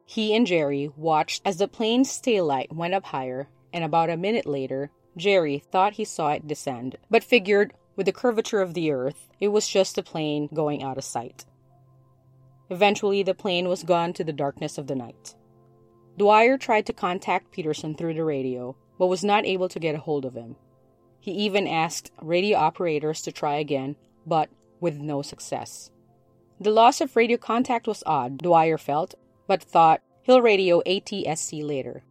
He 0.05 0.35
and 0.35 0.47
Jerry 0.47 0.89
watched 0.95 1.43
as 1.45 1.57
the 1.57 1.67
plane's 1.67 2.19
taillight 2.19 2.73
went 2.73 2.95
up 2.95 3.05
higher, 3.05 3.47
and 3.71 3.83
about 3.83 4.09
a 4.09 4.17
minute 4.17 4.47
later, 4.47 4.89
Jerry 5.17 5.59
thought 5.59 5.93
he 5.93 6.05
saw 6.05 6.29
it 6.29 6.47
descend, 6.47 6.97
but 7.09 7.23
figured 7.23 7.73
with 7.95 8.05
the 8.05 8.13
curvature 8.13 8.61
of 8.61 8.73
the 8.73 8.91
earth, 8.91 9.27
it 9.39 9.49
was 9.49 9.67
just 9.67 9.97
a 9.97 10.03
plane 10.03 10.47
going 10.53 10.83
out 10.83 10.97
of 10.97 11.03
sight. 11.03 11.45
Eventually, 12.69 13.23
the 13.23 13.33
plane 13.33 13.67
was 13.67 13.83
gone 13.83 14.13
to 14.13 14.23
the 14.23 14.33
darkness 14.33 14.77
of 14.77 14.87
the 14.87 14.95
night. 14.95 15.35
Dwyer 16.17 16.57
tried 16.57 16.85
to 16.85 16.93
contact 16.93 17.51
Peterson 17.51 17.95
through 17.95 18.13
the 18.13 18.23
radio, 18.23 18.75
but 18.97 19.07
was 19.07 19.23
not 19.23 19.45
able 19.45 19.69
to 19.69 19.79
get 19.79 19.95
a 19.95 19.99
hold 19.99 20.25
of 20.25 20.35
him. 20.35 20.55
He 21.19 21.31
even 21.31 21.67
asked 21.67 22.11
radio 22.21 22.57
operators 22.57 23.21
to 23.23 23.31
try 23.31 23.55
again, 23.55 23.95
but 24.25 24.49
with 24.79 24.97
no 24.97 25.21
success. 25.21 25.91
The 26.59 26.71
loss 26.71 27.01
of 27.01 27.15
radio 27.15 27.37
contact 27.37 27.87
was 27.87 28.03
odd, 28.05 28.39
Dwyer 28.39 28.77
felt, 28.77 29.15
but 29.47 29.61
thought 29.63 30.01
he'll 30.23 30.41
radio 30.41 30.81
ATSC 30.85 31.63
later. 31.63 32.03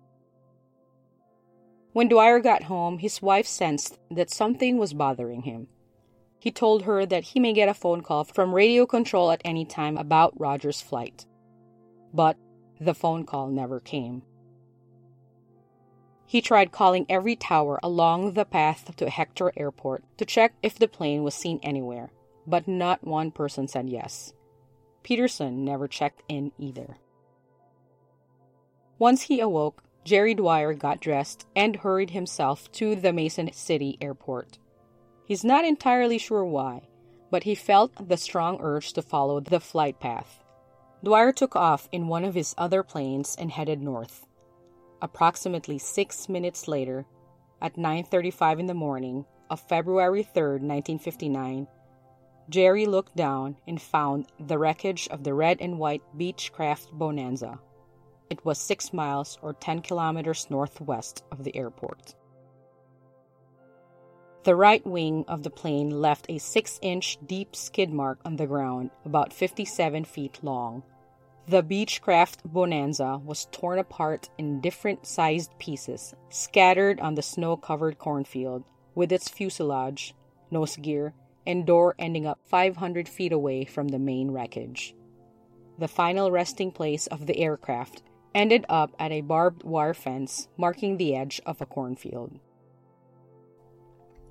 When 1.96 2.08
Dwyer 2.08 2.40
got 2.40 2.64
home, 2.64 2.98
his 2.98 3.22
wife 3.22 3.46
sensed 3.46 3.98
that 4.10 4.28
something 4.28 4.76
was 4.76 4.92
bothering 4.92 5.44
him. 5.44 5.68
He 6.38 6.50
told 6.50 6.82
her 6.82 7.06
that 7.06 7.24
he 7.24 7.40
may 7.40 7.54
get 7.54 7.70
a 7.70 7.72
phone 7.72 8.02
call 8.02 8.24
from 8.24 8.54
radio 8.54 8.84
control 8.84 9.30
at 9.30 9.40
any 9.46 9.64
time 9.64 9.96
about 9.96 10.38
Roger's 10.38 10.82
flight. 10.82 11.24
But 12.12 12.36
the 12.78 12.92
phone 12.92 13.24
call 13.24 13.48
never 13.48 13.80
came. 13.80 14.24
He 16.26 16.42
tried 16.42 16.70
calling 16.70 17.06
every 17.08 17.34
tower 17.34 17.80
along 17.82 18.34
the 18.34 18.44
path 18.44 18.94
to 18.96 19.08
Hector 19.08 19.50
Airport 19.56 20.04
to 20.18 20.26
check 20.26 20.52
if 20.62 20.78
the 20.78 20.88
plane 20.88 21.22
was 21.22 21.34
seen 21.34 21.58
anywhere, 21.62 22.10
but 22.46 22.68
not 22.68 23.06
one 23.06 23.30
person 23.30 23.68
said 23.68 23.88
yes. 23.88 24.34
Peterson 25.02 25.64
never 25.64 25.88
checked 25.88 26.22
in 26.28 26.52
either. 26.58 26.98
Once 28.98 29.22
he 29.22 29.40
awoke, 29.40 29.82
Jerry 30.06 30.34
Dwyer 30.34 30.72
got 30.72 31.00
dressed 31.00 31.48
and 31.56 31.74
hurried 31.74 32.10
himself 32.10 32.70
to 32.70 32.94
the 32.94 33.12
Mason 33.12 33.52
City 33.52 33.98
airport. 34.00 34.56
He's 35.24 35.42
not 35.42 35.64
entirely 35.64 36.16
sure 36.16 36.44
why, 36.44 36.82
but 37.28 37.42
he 37.42 37.56
felt 37.56 38.08
the 38.08 38.16
strong 38.16 38.58
urge 38.60 38.92
to 38.92 39.02
follow 39.02 39.40
the 39.40 39.58
flight 39.58 39.98
path. 39.98 40.44
Dwyer 41.02 41.32
took 41.32 41.56
off 41.56 41.88
in 41.90 42.06
one 42.06 42.24
of 42.24 42.36
his 42.36 42.54
other 42.56 42.84
planes 42.84 43.34
and 43.36 43.50
headed 43.50 43.82
north. 43.82 44.28
Approximately 45.02 45.78
6 45.78 46.28
minutes 46.28 46.68
later, 46.68 47.04
at 47.60 47.74
9:35 47.76 48.60
in 48.60 48.66
the 48.66 48.74
morning 48.74 49.24
of 49.50 49.58
February 49.58 50.22
3, 50.22 50.60
1959, 50.60 51.66
Jerry 52.48 52.86
looked 52.86 53.16
down 53.16 53.56
and 53.66 53.82
found 53.82 54.28
the 54.38 54.56
wreckage 54.56 55.08
of 55.08 55.24
the 55.24 55.34
red 55.34 55.60
and 55.60 55.80
white 55.80 56.02
Beechcraft 56.16 56.92
Bonanza. 56.92 57.58
It 58.28 58.44
was 58.44 58.58
6 58.58 58.92
miles 58.92 59.38
or 59.42 59.52
10 59.52 59.82
kilometers 59.82 60.48
northwest 60.50 61.24
of 61.30 61.44
the 61.44 61.56
airport. 61.56 62.14
The 64.42 64.54
right 64.54 64.86
wing 64.86 65.24
of 65.26 65.42
the 65.42 65.50
plane 65.50 65.90
left 65.90 66.26
a 66.28 66.38
6 66.38 66.78
inch 66.80 67.18
deep 67.26 67.56
skid 67.56 67.92
mark 67.92 68.20
on 68.24 68.36
the 68.36 68.46
ground, 68.46 68.90
about 69.04 69.32
57 69.32 70.04
feet 70.04 70.38
long. 70.42 70.82
The 71.48 71.62
Beechcraft 71.62 72.44
Bonanza 72.44 73.20
was 73.24 73.46
torn 73.52 73.78
apart 73.78 74.28
in 74.38 74.60
different 74.60 75.06
sized 75.06 75.56
pieces, 75.58 76.14
scattered 76.28 77.00
on 77.00 77.14
the 77.14 77.22
snow 77.22 77.56
covered 77.56 77.98
cornfield, 77.98 78.64
with 78.96 79.12
its 79.12 79.28
fuselage, 79.28 80.14
nose 80.50 80.76
gear, 80.76 81.14
and 81.46 81.66
door 81.66 81.94
ending 81.98 82.26
up 82.26 82.40
500 82.44 83.08
feet 83.08 83.32
away 83.32 83.64
from 83.64 83.88
the 83.88 83.98
main 83.98 84.32
wreckage. 84.32 84.94
The 85.78 85.88
final 85.88 86.30
resting 86.30 86.72
place 86.72 87.06
of 87.06 87.26
the 87.26 87.38
aircraft 87.38 88.02
ended 88.36 88.66
up 88.68 88.94
at 88.98 89.10
a 89.10 89.22
barbed 89.22 89.64
wire 89.64 89.94
fence 89.94 90.46
marking 90.58 90.98
the 90.98 91.16
edge 91.16 91.40
of 91.46 91.62
a 91.62 91.66
cornfield. 91.66 92.38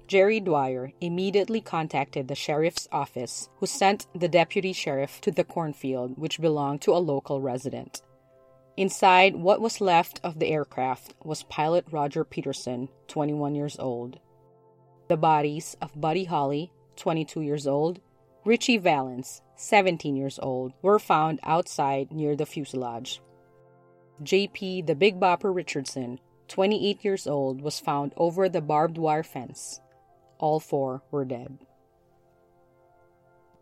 Jerry 0.05 0.39
Dwyer 0.39 0.91
immediately 1.01 1.59
contacted 1.59 2.27
the 2.27 2.35
sheriff's 2.35 2.87
office, 2.91 3.49
who 3.57 3.65
sent 3.65 4.05
the 4.13 4.27
deputy 4.27 4.73
sheriff 4.73 5.19
to 5.21 5.31
the 5.31 5.43
cornfield, 5.43 6.19
which 6.19 6.39
belonged 6.39 6.83
to 6.83 6.91
a 6.91 7.01
local 7.01 7.41
resident. 7.41 8.03
Inside 8.77 9.35
what 9.35 9.59
was 9.59 9.81
left 9.81 10.19
of 10.23 10.37
the 10.37 10.51
aircraft 10.51 11.15
was 11.23 11.41
pilot 11.41 11.85
Roger 11.89 12.23
Peterson, 12.23 12.89
21 13.07 13.55
years 13.55 13.75
old. 13.79 14.19
The 15.07 15.17
bodies 15.17 15.75
of 15.81 15.99
Buddy 15.99 16.25
Holly, 16.25 16.71
22 16.97 17.41
years 17.41 17.65
old, 17.65 17.99
Ritchie 18.45 18.77
Valens, 18.77 19.41
17 19.55 20.15
years 20.15 20.37
old, 20.43 20.73
were 20.83 20.99
found 20.99 21.39
outside 21.41 22.11
near 22.11 22.35
the 22.35 22.45
fuselage. 22.45 23.19
JP 24.23 24.87
the 24.87 24.95
Big 24.95 25.19
Bopper 25.19 25.53
Richardson, 25.53 26.19
28 26.47 27.03
years 27.03 27.27
old, 27.27 27.61
was 27.61 27.79
found 27.79 28.13
over 28.17 28.47
the 28.47 28.61
barbed 28.61 28.97
wire 28.97 29.23
fence. 29.23 29.81
All 30.37 30.59
four 30.59 31.01
were 31.11 31.25
dead. 31.25 31.57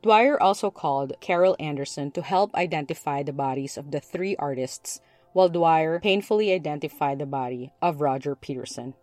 Dwyer 0.03 0.41
also 0.41 0.69
called 0.69 1.13
Carroll 1.21 1.55
Anderson 1.59 2.11
to 2.11 2.21
help 2.21 2.53
identify 2.55 3.23
the 3.23 3.31
bodies 3.31 3.77
of 3.77 3.91
the 3.91 4.01
three 4.01 4.35
artists, 4.35 4.99
while 5.31 5.47
Dwyer 5.47 5.99
painfully 6.01 6.51
identified 6.51 7.19
the 7.19 7.25
body 7.25 7.71
of 7.81 8.01
Roger 8.01 8.35
Peterson. 8.35 8.95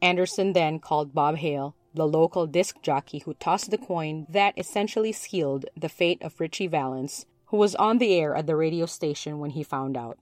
Anderson 0.00 0.54
then 0.54 0.78
called 0.78 1.14
Bob 1.14 1.36
Hale, 1.36 1.76
the 1.94 2.08
local 2.08 2.46
disc 2.46 2.80
jockey 2.82 3.18
who 3.20 3.34
tossed 3.34 3.70
the 3.70 3.78
coin 3.78 4.26
that 4.28 4.54
essentially 4.56 5.12
sealed 5.12 5.66
the 5.76 5.88
fate 5.88 6.22
of 6.22 6.40
Ritchie 6.40 6.66
Valens, 6.66 7.26
who 7.46 7.56
was 7.56 7.74
on 7.76 7.98
the 7.98 8.14
air 8.14 8.34
at 8.34 8.46
the 8.46 8.56
radio 8.56 8.86
station 8.86 9.38
when 9.38 9.50
he 9.50 9.62
found 9.62 9.96
out. 9.96 10.18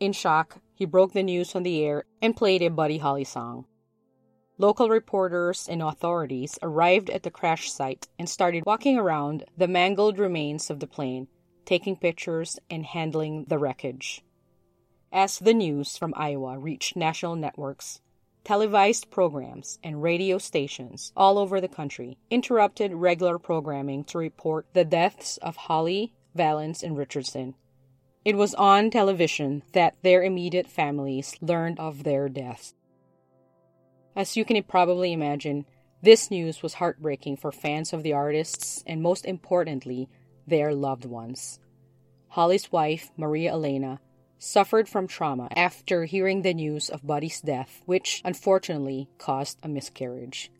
In 0.00 0.12
shock, 0.12 0.58
he 0.74 0.84
broke 0.84 1.12
the 1.12 1.22
news 1.22 1.54
on 1.54 1.62
the 1.62 1.82
air 1.84 2.04
and 2.20 2.36
played 2.36 2.62
a 2.62 2.68
Buddy 2.68 2.98
Holly 2.98 3.24
song. 3.24 3.66
Local 4.58 4.88
reporters 4.88 5.68
and 5.68 5.82
authorities 5.82 6.58
arrived 6.62 7.10
at 7.10 7.22
the 7.22 7.30
crash 7.30 7.72
site 7.72 8.08
and 8.18 8.28
started 8.28 8.66
walking 8.66 8.98
around 8.98 9.44
the 9.56 9.66
mangled 9.66 10.18
remains 10.18 10.70
of 10.70 10.80
the 10.80 10.86
plane, 10.86 11.26
taking 11.64 11.96
pictures 11.96 12.58
and 12.70 12.86
handling 12.86 13.46
the 13.48 13.58
wreckage. 13.58 14.22
As 15.12 15.38
the 15.38 15.54
news 15.54 15.96
from 15.96 16.12
Iowa 16.16 16.58
reached 16.58 16.96
national 16.96 17.36
networks, 17.36 18.00
televised 18.44 19.10
programs 19.10 19.78
and 19.82 20.02
radio 20.02 20.38
stations 20.38 21.12
all 21.16 21.38
over 21.38 21.60
the 21.60 21.68
country 21.68 22.18
interrupted 22.30 22.92
regular 22.92 23.38
programming 23.38 24.04
to 24.04 24.18
report 24.18 24.66
the 24.74 24.84
deaths 24.84 25.38
of 25.38 25.56
Holly, 25.56 26.12
Valens, 26.34 26.82
and 26.82 26.96
Richardson. 26.96 27.54
It 28.24 28.36
was 28.36 28.54
on 28.54 28.90
television 28.90 29.62
that 29.72 29.96
their 30.02 30.22
immediate 30.22 30.66
families 30.66 31.34
learned 31.40 31.80
of 31.80 32.04
their 32.04 32.28
deaths. 32.28 32.74
As 34.16 34.36
you 34.36 34.44
can 34.44 34.62
probably 34.62 35.12
imagine, 35.12 35.66
this 36.02 36.30
news 36.30 36.62
was 36.62 36.74
heartbreaking 36.74 37.38
for 37.38 37.50
fans 37.50 37.92
of 37.92 38.02
the 38.02 38.12
artists 38.12 38.84
and, 38.86 39.02
most 39.02 39.24
importantly, 39.24 40.08
their 40.46 40.74
loved 40.74 41.04
ones. 41.04 41.58
Holly's 42.28 42.70
wife, 42.70 43.10
Maria 43.16 43.52
Elena, 43.52 44.00
suffered 44.44 44.88
from 44.88 45.06
trauma 45.06 45.48
after 45.56 46.04
hearing 46.04 46.42
the 46.42 46.54
news 46.54 46.90
of 46.90 47.06
Buddy's 47.06 47.40
death, 47.40 47.82
which 47.86 48.20
unfortunately 48.24 49.08
caused 49.18 49.58
a 49.62 49.68
miscarriage. 49.68 50.50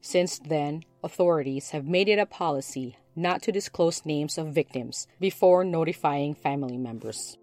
Since 0.00 0.38
then, 0.38 0.84
authorities 1.02 1.70
have 1.70 1.84
made 1.84 2.08
it 2.08 2.18
a 2.18 2.26
policy 2.26 2.96
not 3.16 3.42
to 3.42 3.52
disclose 3.52 4.06
names 4.06 4.38
of 4.38 4.54
victims 4.54 5.06
before 5.18 5.64
notifying 5.64 6.34
family 6.34 6.78
members. 6.78 7.36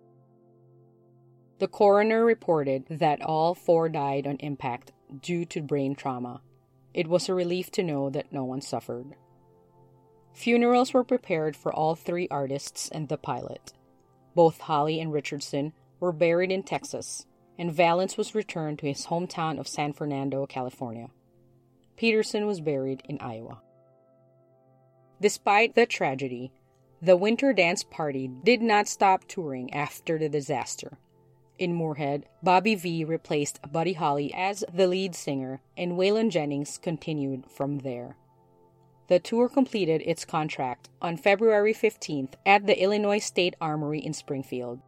The 1.59 1.67
coroner 1.67 2.23
reported 2.23 2.85
that 2.89 3.21
all 3.21 3.53
four 3.53 3.89
died 3.89 4.25
on 4.25 4.37
impact 4.37 4.91
due 5.21 5.45
to 5.45 5.61
brain 5.61 5.95
trauma. 5.95 6.41
It 6.93 7.07
was 7.07 7.27
a 7.27 7.33
relief 7.33 7.71
to 7.71 7.83
know 7.83 8.09
that 8.09 8.31
no 8.31 8.43
one 8.43 8.61
suffered. 8.61 9.15
Funerals 10.33 10.93
were 10.93 11.03
prepared 11.03 11.55
for 11.55 11.73
all 11.73 11.95
three 11.95 12.27
artists 12.29 12.89
and 12.89 13.09
the 13.09 13.17
pilot. 13.17 13.73
Both 14.37 14.61
Holly 14.61 14.99
and 14.99 15.11
Richardson 15.11 15.73
were 15.99 16.11
buried 16.11 16.51
in 16.51 16.61
Texas, 16.61 17.25
and 17.57 17.73
Valens 17.73 18.17
was 18.17 18.35
returned 18.35 18.77
to 18.77 18.85
his 18.85 19.07
hometown 19.07 19.59
of 19.59 19.67
San 19.67 19.93
Fernando, 19.93 20.45
California. 20.45 21.09
Peterson 21.95 22.45
was 22.45 22.61
buried 22.61 23.01
in 23.09 23.17
Iowa. 23.19 23.63
Despite 25.19 25.73
the 25.73 25.87
tragedy, 25.87 26.51
the 27.01 27.17
Winter 27.17 27.51
Dance 27.51 27.83
Party 27.83 28.29
did 28.43 28.61
not 28.61 28.87
stop 28.87 29.27
touring 29.27 29.73
after 29.73 30.19
the 30.19 30.29
disaster. 30.29 30.99
In 31.57 31.73
Moorhead, 31.73 32.27
Bobby 32.43 32.75
Vee 32.75 33.03
replaced 33.03 33.59
Buddy 33.71 33.93
Holly 33.93 34.31
as 34.35 34.63
the 34.71 34.85
lead 34.85 35.15
singer, 35.15 35.61
and 35.75 35.93
Waylon 35.93 36.29
Jennings 36.29 36.77
continued 36.77 37.49
from 37.49 37.79
there. 37.79 38.17
The 39.07 39.19
tour 39.19 39.47
completed 39.47 40.01
its 40.05 40.25
contract 40.25 40.89
on 41.01 41.15
February 41.15 41.73
15th 41.73 42.33
at 42.45 42.67
the 42.67 42.81
Illinois 42.81 43.19
State 43.19 43.55
Armory 43.61 43.99
in 43.99 44.13
Springfield. 44.13 44.81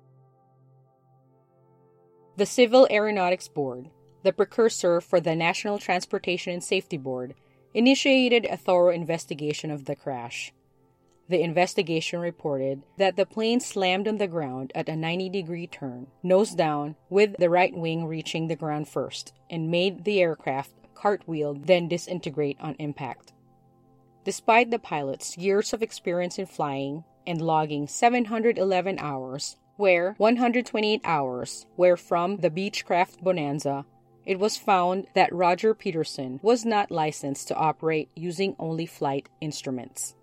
The 2.36 2.46
Civil 2.46 2.88
Aeronautics 2.92 3.48
Board, 3.48 3.90
the 4.24 4.34
precursor 4.34 5.00
for 5.00 5.22
the 5.22 5.36
National 5.36 5.78
Transportation 5.78 6.52
and 6.52 6.64
Safety 6.64 6.98
Board, 6.98 7.34
initiated 7.74 8.46
a 8.46 8.58
thorough 8.58 8.94
investigation 8.94 9.72
of 9.72 9.86
the 9.86 9.96
crash. 9.96 10.52
The 11.30 11.42
investigation 11.42 12.20
reported 12.20 12.84
that 12.98 13.16
the 13.16 13.26
plane 13.26 13.60
slammed 13.60 14.08
on 14.08 14.18
the 14.18 14.28
ground 14.28 14.72
at 14.76 14.90
a 14.90 14.96
90 14.96 15.30
degree 15.30 15.68
turn, 15.68 16.08
nose 16.24 16.56
down, 16.56 16.96
with 17.10 17.38
the 17.38 17.50
right 17.50 17.74
wing 17.74 18.06
reaching 18.06 18.48
the 18.48 18.56
ground 18.56 18.90
first, 18.90 19.32
and 19.50 19.72
made 19.72 20.04
the 20.04 20.20
aircraft 20.20 20.72
cartwheel, 20.96 21.54
then 21.54 21.88
disintegrate 21.88 22.58
on 22.60 22.76
impact. 22.80 23.32
Despite 24.26 24.70
the 24.70 24.80
pilot's 24.80 25.38
years 25.38 25.74
of 25.74 25.82
experience 25.82 26.38
in 26.38 26.46
flying 26.46 27.04
and 27.26 27.42
logging 27.42 27.88
711 27.88 29.00
hours, 29.00 29.56
where 29.78 30.14
128 30.18 31.02
hours 31.06 31.66
were 31.78 31.96
from 31.96 32.38
the 32.38 32.50
Beechcraft 32.50 33.22
Bonanza, 33.22 33.86
it 34.26 34.38
was 34.38 34.58
found 34.58 35.08
that 35.16 35.34
Roger 35.34 35.74
Peterson 35.74 36.40
was 36.44 36.66
not 36.66 36.92
licensed 36.92 37.48
to 37.48 37.56
operate 37.56 38.10
using 38.16 38.56
only 38.60 38.86
flight 38.86 39.30
instruments. 39.40 40.16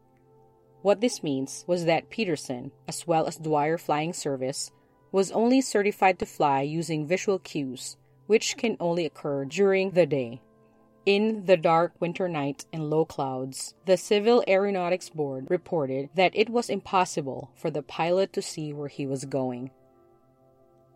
What 0.83 1.01
this 1.01 1.23
means 1.23 1.65
was 1.67 1.87
that 1.87 2.11
Peterson, 2.11 2.71
as 2.87 3.07
well 3.07 3.27
as 3.27 3.37
Dwyer 3.37 3.79
Flying 3.79 4.13
Service, 4.13 4.71
was 5.11 5.33
only 5.33 5.61
certified 5.61 6.19
to 6.19 6.27
fly 6.27 6.61
using 6.61 7.07
visual 7.07 7.39
cues, 7.39 7.97
which 8.27 8.57
can 8.57 8.77
only 8.79 9.07
occur 9.07 9.47
during 9.47 9.91
the 9.93 10.07
day. 10.07 10.43
In 11.07 11.45
the 11.47 11.57
dark 11.57 11.92
winter 12.01 12.29
night 12.29 12.64
and 12.73 12.90
low 12.90 13.05
clouds, 13.05 13.75
the 13.85 13.97
Civil 13.97 14.42
Aeronautics 14.49 15.09
Board 15.09 15.47
reported 15.49 16.11
that 16.16 16.35
it 16.35 16.51
was 16.51 16.69
impossible 16.69 17.53
for 17.55 17.71
the 17.71 17.81
pilot 17.81 18.33
to 18.33 18.42
see 18.42 18.73
where 18.73 18.88
he 18.88 19.07
was 19.07 19.25
going. 19.25 19.71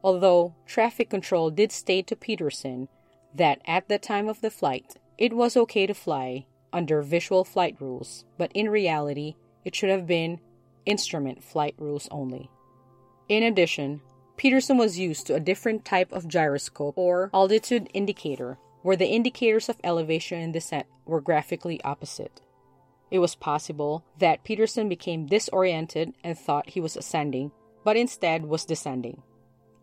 Although 0.02 0.56
traffic 0.66 1.10
control 1.10 1.48
did 1.50 1.70
state 1.70 2.08
to 2.08 2.16
Peterson 2.16 2.88
that 3.36 3.60
at 3.64 3.88
the 3.88 4.00
time 4.00 4.28
of 4.28 4.40
the 4.40 4.50
flight, 4.50 4.96
it 5.16 5.32
was 5.32 5.56
okay 5.56 5.86
to 5.86 5.94
fly 5.94 6.44
under 6.72 7.02
visual 7.02 7.44
flight 7.44 7.76
rules, 7.78 8.24
but 8.36 8.50
in 8.52 8.68
reality, 8.68 9.36
it 9.64 9.76
should 9.76 9.90
have 9.90 10.08
been 10.08 10.40
instrument 10.86 11.44
flight 11.44 11.76
rules 11.78 12.08
only. 12.10 12.50
In 13.28 13.44
addition, 13.44 14.00
Peterson 14.36 14.76
was 14.76 14.98
used 14.98 15.28
to 15.28 15.36
a 15.36 15.40
different 15.40 15.84
type 15.84 16.10
of 16.10 16.26
gyroscope 16.26 16.98
or 16.98 17.30
altitude 17.32 17.88
indicator 17.94 18.58
where 18.82 18.96
the 18.96 19.08
indicators 19.08 19.68
of 19.68 19.78
elevation 19.84 20.40
and 20.40 20.52
descent 20.52 20.86
were 21.04 21.20
graphically 21.20 21.82
opposite. 21.82 22.40
It 23.10 23.18
was 23.18 23.34
possible 23.34 24.04
that 24.18 24.44
Peterson 24.44 24.88
became 24.88 25.26
disoriented 25.26 26.14
and 26.22 26.38
thought 26.38 26.70
he 26.70 26.80
was 26.80 26.96
ascending, 26.96 27.50
but 27.84 27.96
instead 27.96 28.46
was 28.46 28.64
descending. 28.64 29.22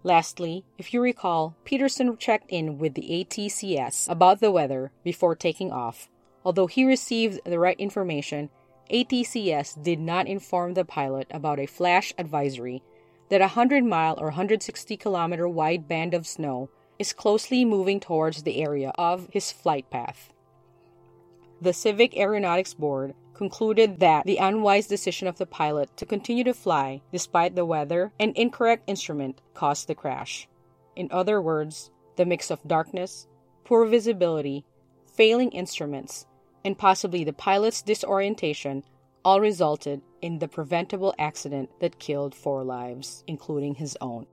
Lastly, 0.04 0.64
if 0.78 0.94
you 0.94 1.02
recall, 1.02 1.56
Peterson 1.66 2.16
checked 2.18 2.50
in 2.50 2.78
with 2.78 2.94
the 2.94 3.26
ATCS 3.26 4.10
about 4.10 4.40
the 4.40 4.52
weather 4.52 4.92
before 5.04 5.36
taking 5.36 5.72
off. 5.72 6.10
Although 6.46 6.68
he 6.68 6.86
received 6.86 7.42
the 7.44 7.60
right 7.60 7.78
information, 7.80 8.50
ATCS 8.90 9.84
did 9.84 10.00
not 10.00 10.28
inform 10.28 10.74
the 10.74 10.86
pilot 10.86 11.28
about 11.32 11.60
a 11.60 11.66
flash 11.66 12.14
advisory 12.18 12.82
that 13.30 13.42
a 13.42 13.56
100 13.58 13.84
mile 13.84 14.18
or 14.18 14.28
160 14.28 14.96
kilometer 14.96 15.50
wide 15.50 15.88
band 15.90 16.14
of 16.14 16.26
snow 16.26 16.70
is 17.00 17.14
closely 17.14 17.66
moving 17.66 18.00
towards 18.00 18.44
the 18.44 18.62
area 18.62 18.92
of 18.98 19.30
his 19.32 19.52
flight 19.52 19.90
path. 19.90 20.34
The 21.62 21.74
Civil 21.74 22.08
Aeronautics 22.16 22.74
Board 22.74 23.16
concluded 23.34 24.00
that 24.00 24.26
the 24.26 24.38
unwise 24.38 24.88
decision 24.88 25.28
of 25.28 25.38
the 25.38 25.46
pilot 25.46 25.96
to 25.98 26.06
continue 26.06 26.44
to 26.44 26.54
fly 26.54 27.02
despite 27.12 27.56
the 27.56 27.66
weather 27.66 28.12
and 28.20 28.36
incorrect 28.36 28.84
instrument 28.88 29.42
caused 29.54 29.88
the 29.88 29.96
crash. 29.96 30.48
In 30.96 31.08
other 31.12 31.42
words, 31.42 31.92
the 32.16 32.26
mix 32.26 32.50
of 32.50 32.68
darkness, 32.68 33.28
poor 33.64 33.86
visibility, 33.86 34.66
failing 35.14 35.52
instruments, 35.52 36.26
and 36.66 36.78
possibly 36.78 37.24
the 37.24 37.34
pilot's 37.34 37.82
disorientation 37.82 38.84
all 39.24 39.40
resulted 39.40 40.02
in 40.22 40.40
the 40.40 40.48
preventable 40.48 41.14
accident 41.20 41.70
that 41.80 42.00
killed 42.00 42.34
four 42.34 42.64
lives, 42.64 43.24
including 43.28 43.76
his 43.76 43.98
own. 44.02 44.26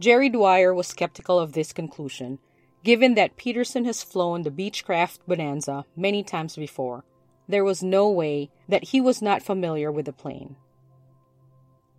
Jerry 0.00 0.28
Dwyer 0.28 0.74
was 0.74 0.86
skeptical 0.88 1.38
of 1.38 1.52
this 1.52 1.72
conclusion, 1.72 2.38
given 2.82 3.14
that 3.14 3.36
Peterson 3.36 3.84
has 3.84 4.02
flown 4.02 4.42
the 4.42 4.50
Beechcraft 4.50 5.20
Bonanza 5.26 5.84
many 5.96 6.22
times 6.22 6.56
before. 6.56 7.04
There 7.48 7.64
was 7.64 7.82
no 7.82 8.10
way 8.10 8.50
that 8.68 8.88
he 8.88 9.00
was 9.00 9.22
not 9.22 9.42
familiar 9.42 9.92
with 9.92 10.06
the 10.06 10.12
plane. 10.12 10.56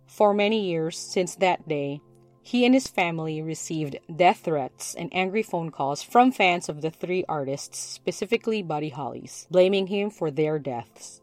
For 0.06 0.34
many 0.34 0.64
years 0.64 0.96
since 0.98 1.34
that 1.36 1.66
day, 1.68 2.00
he 2.42 2.64
and 2.64 2.74
his 2.74 2.86
family 2.86 3.42
received 3.42 3.98
death 4.14 4.42
threats 4.44 4.94
and 4.94 5.12
angry 5.12 5.42
phone 5.42 5.70
calls 5.70 6.02
from 6.02 6.30
fans 6.30 6.68
of 6.68 6.80
the 6.80 6.90
three 6.90 7.24
artists, 7.28 7.78
specifically 7.78 8.62
Buddy 8.62 8.90
Holly's, 8.90 9.48
blaming 9.50 9.88
him 9.88 10.10
for 10.10 10.30
their 10.30 10.58
deaths. 10.58 11.20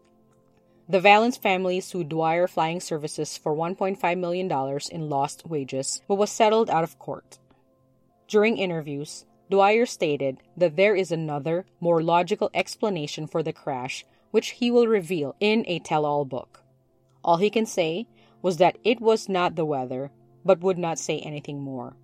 The 0.90 1.00
Valens 1.00 1.38
family 1.38 1.80
sued 1.80 2.10
Dwyer 2.10 2.46
Flying 2.46 2.82
Services 2.82 3.38
for 3.38 3.56
$1.5 3.56 4.20
million 4.20 4.80
in 4.92 5.10
lost 5.10 5.48
wages, 5.48 6.02
but 6.10 6.16
was 6.16 6.30
settled 6.30 6.70
out 6.70 6.84
of 6.84 7.00
court. 7.00 7.40
During 8.28 8.58
interviews, 8.58 9.26
Dwyer 9.50 9.86
stated 9.86 10.40
that 10.58 10.76
there 10.76 10.96
is 10.96 11.12
another, 11.12 11.66
more 11.80 12.04
logical 12.04 12.50
explanation 12.54 13.28
for 13.28 13.42
the 13.42 13.54
crash, 13.54 14.06
which 14.32 14.52
he 14.52 14.72
will 14.72 14.88
reveal 14.88 15.36
in 15.40 15.64
a 15.68 15.80
tell 15.80 16.06
all 16.06 16.26
book. 16.26 16.64
All 17.24 17.38
he 17.38 17.50
can 17.50 17.66
say 17.66 18.08
was 18.42 18.58
that 18.58 18.78
it 18.84 19.00
was 19.00 19.30
not 19.30 19.56
the 19.56 19.64
weather, 19.64 20.12
but 20.44 20.60
would 20.60 20.78
not 20.78 21.00
say 21.00 21.20
anything 21.20 21.62
more. 21.62 21.96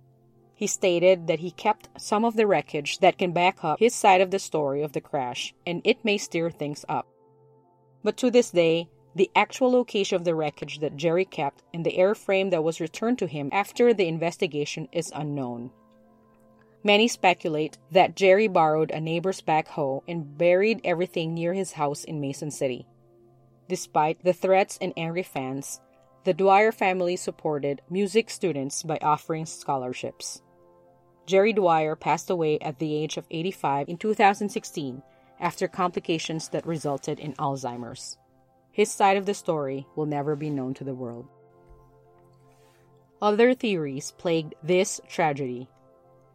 He 0.54 0.66
stated 0.66 1.26
that 1.26 1.40
he 1.40 1.50
kept 1.50 1.88
some 1.98 2.24
of 2.24 2.34
the 2.36 2.46
wreckage 2.46 2.98
that 3.00 3.18
can 3.18 3.32
back 3.32 3.62
up 3.62 3.78
his 3.78 3.94
side 3.94 4.22
of 4.22 4.30
the 4.30 4.38
story 4.38 4.82
of 4.82 4.92
the 4.92 5.00
crash, 5.02 5.54
and 5.66 5.82
it 5.84 6.02
may 6.02 6.16
steer 6.16 6.50
things 6.50 6.84
up. 6.88 7.06
But 8.02 8.16
to 8.18 8.30
this 8.30 8.50
day, 8.50 8.88
the 9.14 9.30
actual 9.34 9.70
location 9.72 10.16
of 10.16 10.24
the 10.24 10.34
wreckage 10.34 10.78
that 10.78 10.96
Jerry 10.96 11.24
kept 11.24 11.62
and 11.74 11.84
the 11.84 11.96
airframe 11.96 12.50
that 12.50 12.64
was 12.64 12.80
returned 12.80 13.18
to 13.18 13.26
him 13.26 13.48
after 13.52 13.92
the 13.92 14.06
investigation 14.06 14.88
is 14.92 15.12
unknown. 15.14 15.70
Many 16.82 17.08
speculate 17.08 17.76
that 17.90 18.16
Jerry 18.16 18.48
borrowed 18.48 18.90
a 18.90 19.00
neighbor's 19.00 19.42
backhoe 19.42 20.02
and 20.08 20.38
buried 20.38 20.80
everything 20.84 21.34
near 21.34 21.52
his 21.52 21.72
house 21.72 22.04
in 22.04 22.20
Mason 22.20 22.50
City. 22.50 22.86
Despite 23.68 24.24
the 24.24 24.32
threats 24.32 24.78
and 24.80 24.94
angry 24.96 25.22
fans, 25.22 25.80
the 26.24 26.32
Dwyer 26.32 26.72
family 26.72 27.16
supported 27.16 27.82
music 27.90 28.30
students 28.30 28.82
by 28.82 28.98
offering 29.02 29.44
scholarships. 29.44 30.42
Jerry 31.26 31.52
Dwyer 31.52 31.96
passed 31.96 32.30
away 32.30 32.58
at 32.60 32.78
the 32.78 32.94
age 32.94 33.16
of 33.16 33.26
85 33.30 33.88
in 33.88 33.96
2016 33.98 35.02
after 35.40 35.66
complications 35.66 36.48
that 36.50 36.66
resulted 36.66 37.18
in 37.18 37.32
Alzheimer's. 37.34 38.18
His 38.70 38.90
side 38.90 39.16
of 39.16 39.26
the 39.26 39.34
story 39.34 39.86
will 39.96 40.06
never 40.06 40.36
be 40.36 40.50
known 40.50 40.74
to 40.74 40.84
the 40.84 40.94
world. 40.94 41.26
Other 43.22 43.52
theories 43.54 44.12
plagued 44.16 44.54
this 44.62 45.00
tragedy. 45.08 45.68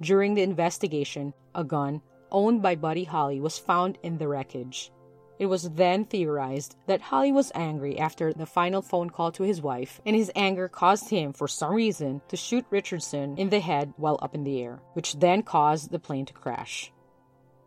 During 0.01 0.33
the 0.33 0.43
investigation, 0.43 1.33
a 1.55 1.63
gun 1.63 2.01
owned 2.31 2.61
by 2.61 2.75
Buddy 2.75 3.05
Holly 3.05 3.39
was 3.39 3.57
found 3.57 3.97
in 4.03 4.17
the 4.17 4.27
wreckage. 4.27 4.91
It 5.37 5.47
was 5.47 5.69
then 5.71 6.05
theorized 6.05 6.77
that 6.87 7.01
Holly 7.01 7.31
was 7.31 7.51
angry 7.55 7.99
after 7.99 8.31
the 8.31 8.45
final 8.45 8.81
phone 8.81 9.09
call 9.09 9.31
to 9.33 9.43
his 9.43 9.61
wife, 9.61 9.99
and 10.05 10.15
his 10.15 10.31
anger 10.35 10.69
caused 10.69 11.09
him, 11.09 11.33
for 11.33 11.47
some 11.47 11.73
reason, 11.73 12.21
to 12.29 12.37
shoot 12.37 12.65
Richardson 12.69 13.37
in 13.37 13.49
the 13.49 13.59
head 13.59 13.93
while 13.97 14.19
up 14.21 14.33
in 14.33 14.43
the 14.43 14.61
air, 14.61 14.79
which 14.93 15.19
then 15.19 15.43
caused 15.43 15.91
the 15.91 15.99
plane 15.99 16.25
to 16.27 16.33
crash. 16.33 16.91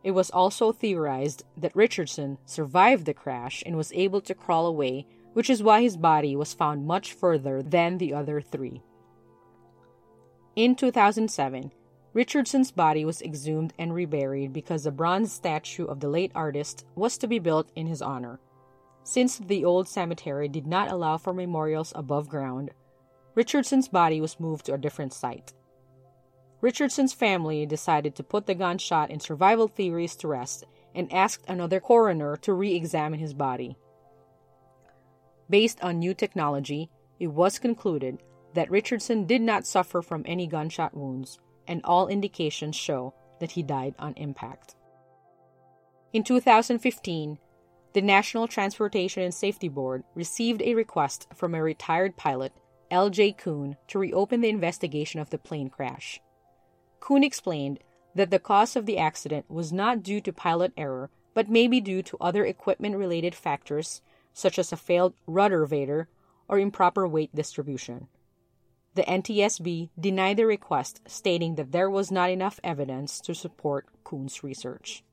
It 0.04 0.12
was 0.12 0.30
also 0.30 0.72
theorized 0.72 1.44
that 1.56 1.74
Richardson 1.74 2.38
survived 2.46 3.04
the 3.04 3.14
crash 3.14 3.62
and 3.66 3.76
was 3.76 3.92
able 3.92 4.20
to 4.22 4.34
crawl 4.34 4.66
away, 4.66 5.06
which 5.32 5.50
is 5.50 5.62
why 5.62 5.82
his 5.82 5.96
body 5.96 6.37
was 6.37 6.54
found 6.54 6.87
much 6.87 7.12
further 7.12 7.62
than 7.62 7.98
the 7.98 8.14
other 8.14 8.40
three. 8.40 8.82
In 10.56 10.74
2007, 10.74 11.72
Richardson's 12.12 12.72
body 12.72 13.04
was 13.04 13.22
exhumed 13.22 13.74
and 13.78 13.94
reburied 13.94 14.52
because 14.52 14.87
a 14.87 14.90
bronze 14.90 15.32
statue 15.32 15.84
of 15.84 16.00
the 16.00 16.08
late 16.08 16.32
artist 16.34 16.84
was 16.96 17.18
to 17.18 17.28
be 17.28 17.38
built 17.38 17.70
in 17.76 17.87
his 17.87 18.02
honor. 18.02 18.40
Since 19.04 19.38
the 19.38 19.64
old 19.64 19.88
cemetery 19.88 20.48
did 20.48 20.66
not 20.66 20.90
allow 20.90 21.16
for 21.16 21.32
memorials 21.32 21.92
above 21.94 22.28
ground, 22.28 22.70
Richardson's 23.34 23.88
body 23.88 24.20
was 24.20 24.40
moved 24.40 24.66
to 24.66 24.74
a 24.74 24.78
different 24.78 25.12
site. 25.12 25.52
Richardson's 26.61 27.12
family 27.12 27.66
decided 27.66 28.16
to 28.16 28.25
put 28.25 28.47
the 28.47 28.55
gunshot 28.55 29.11
and 29.11 29.23
survival 29.23 29.68
theories 29.68 30.16
to 30.16 30.29
rest 30.29 30.64
and 30.94 31.12
asked 31.12 31.44
another 31.47 31.79
coroner 31.79 32.37
to 32.38 32.53
re 32.53 32.75
examine 32.75 33.21
his 33.21 33.35
body. 33.35 33.77
Based 35.49 35.81
on 35.83 35.99
new 35.99 36.14
technology, 36.14 36.90
it 37.21 37.29
was 37.29 37.59
concluded 37.59 38.23
that 38.55 38.71
Richardson 38.71 39.25
did 39.27 39.40
not 39.40 39.66
suffer 39.66 40.03
from 40.03 40.25
any 40.27 40.47
gunshot 40.47 40.97
wounds, 40.97 41.38
and 41.66 41.81
all 41.85 42.09
indications 42.09 42.75
show 42.75 43.14
that 43.40 43.53
he 43.53 43.62
died 43.62 43.94
on 43.99 44.14
impact. 44.16 44.75
In 46.12 46.25
2015, 46.25 47.38
the 47.92 48.03
National 48.03 48.49
Transportation 48.49 49.23
and 49.23 49.33
Safety 49.33 49.68
Board 49.68 50.05
received 50.14 50.62
a 50.62 50.75
request 50.75 51.29
from 51.35 51.55
a 51.55 51.62
retired 51.62 52.16
pilot, 52.16 52.53
L.J. 52.90 53.33
Coon, 53.33 53.77
to 53.88 53.99
reopen 53.99 54.40
the 54.40 54.49
investigation 54.49 55.21
of 55.21 55.31
the 55.31 55.38
plane 55.38 55.68
crash. 55.68 56.21
Coon 57.00 57.24
explained 57.24 57.80
that 58.14 58.30
the 58.30 58.38
cause 58.38 58.76
of 58.76 58.87
the 58.87 58.98
accident 58.98 59.50
was 59.50 59.72
not 59.72 60.02
due 60.02 60.20
to 60.20 60.32
pilot 60.32 60.72
error, 60.76 61.11
but 61.34 61.48
may 61.48 61.68
be 61.68 61.80
due 61.80 62.02
to 62.02 62.16
other 62.20 62.44
equipment 62.44 62.96
related 62.96 63.34
factors, 63.34 64.02
such 64.32 64.58
as 64.58 64.72
a 64.72 64.76
failed 64.76 65.14
ruddervator 65.28 66.06
or 66.48 66.58
improper 66.58 67.06
weight 67.06 67.34
distribution. 67.34 68.08
The 68.94 69.02
NTSB 69.02 69.90
denied 69.98 70.38
the 70.38 70.46
request, 70.46 71.00
stating 71.06 71.54
that 71.54 71.70
there 71.70 71.88
was 71.88 72.11
not 72.11 72.30
enough 72.30 72.58
evidence 72.64 73.20
to 73.20 73.34
support 73.34 73.87
Coon's 74.02 74.42
research. 74.42 75.04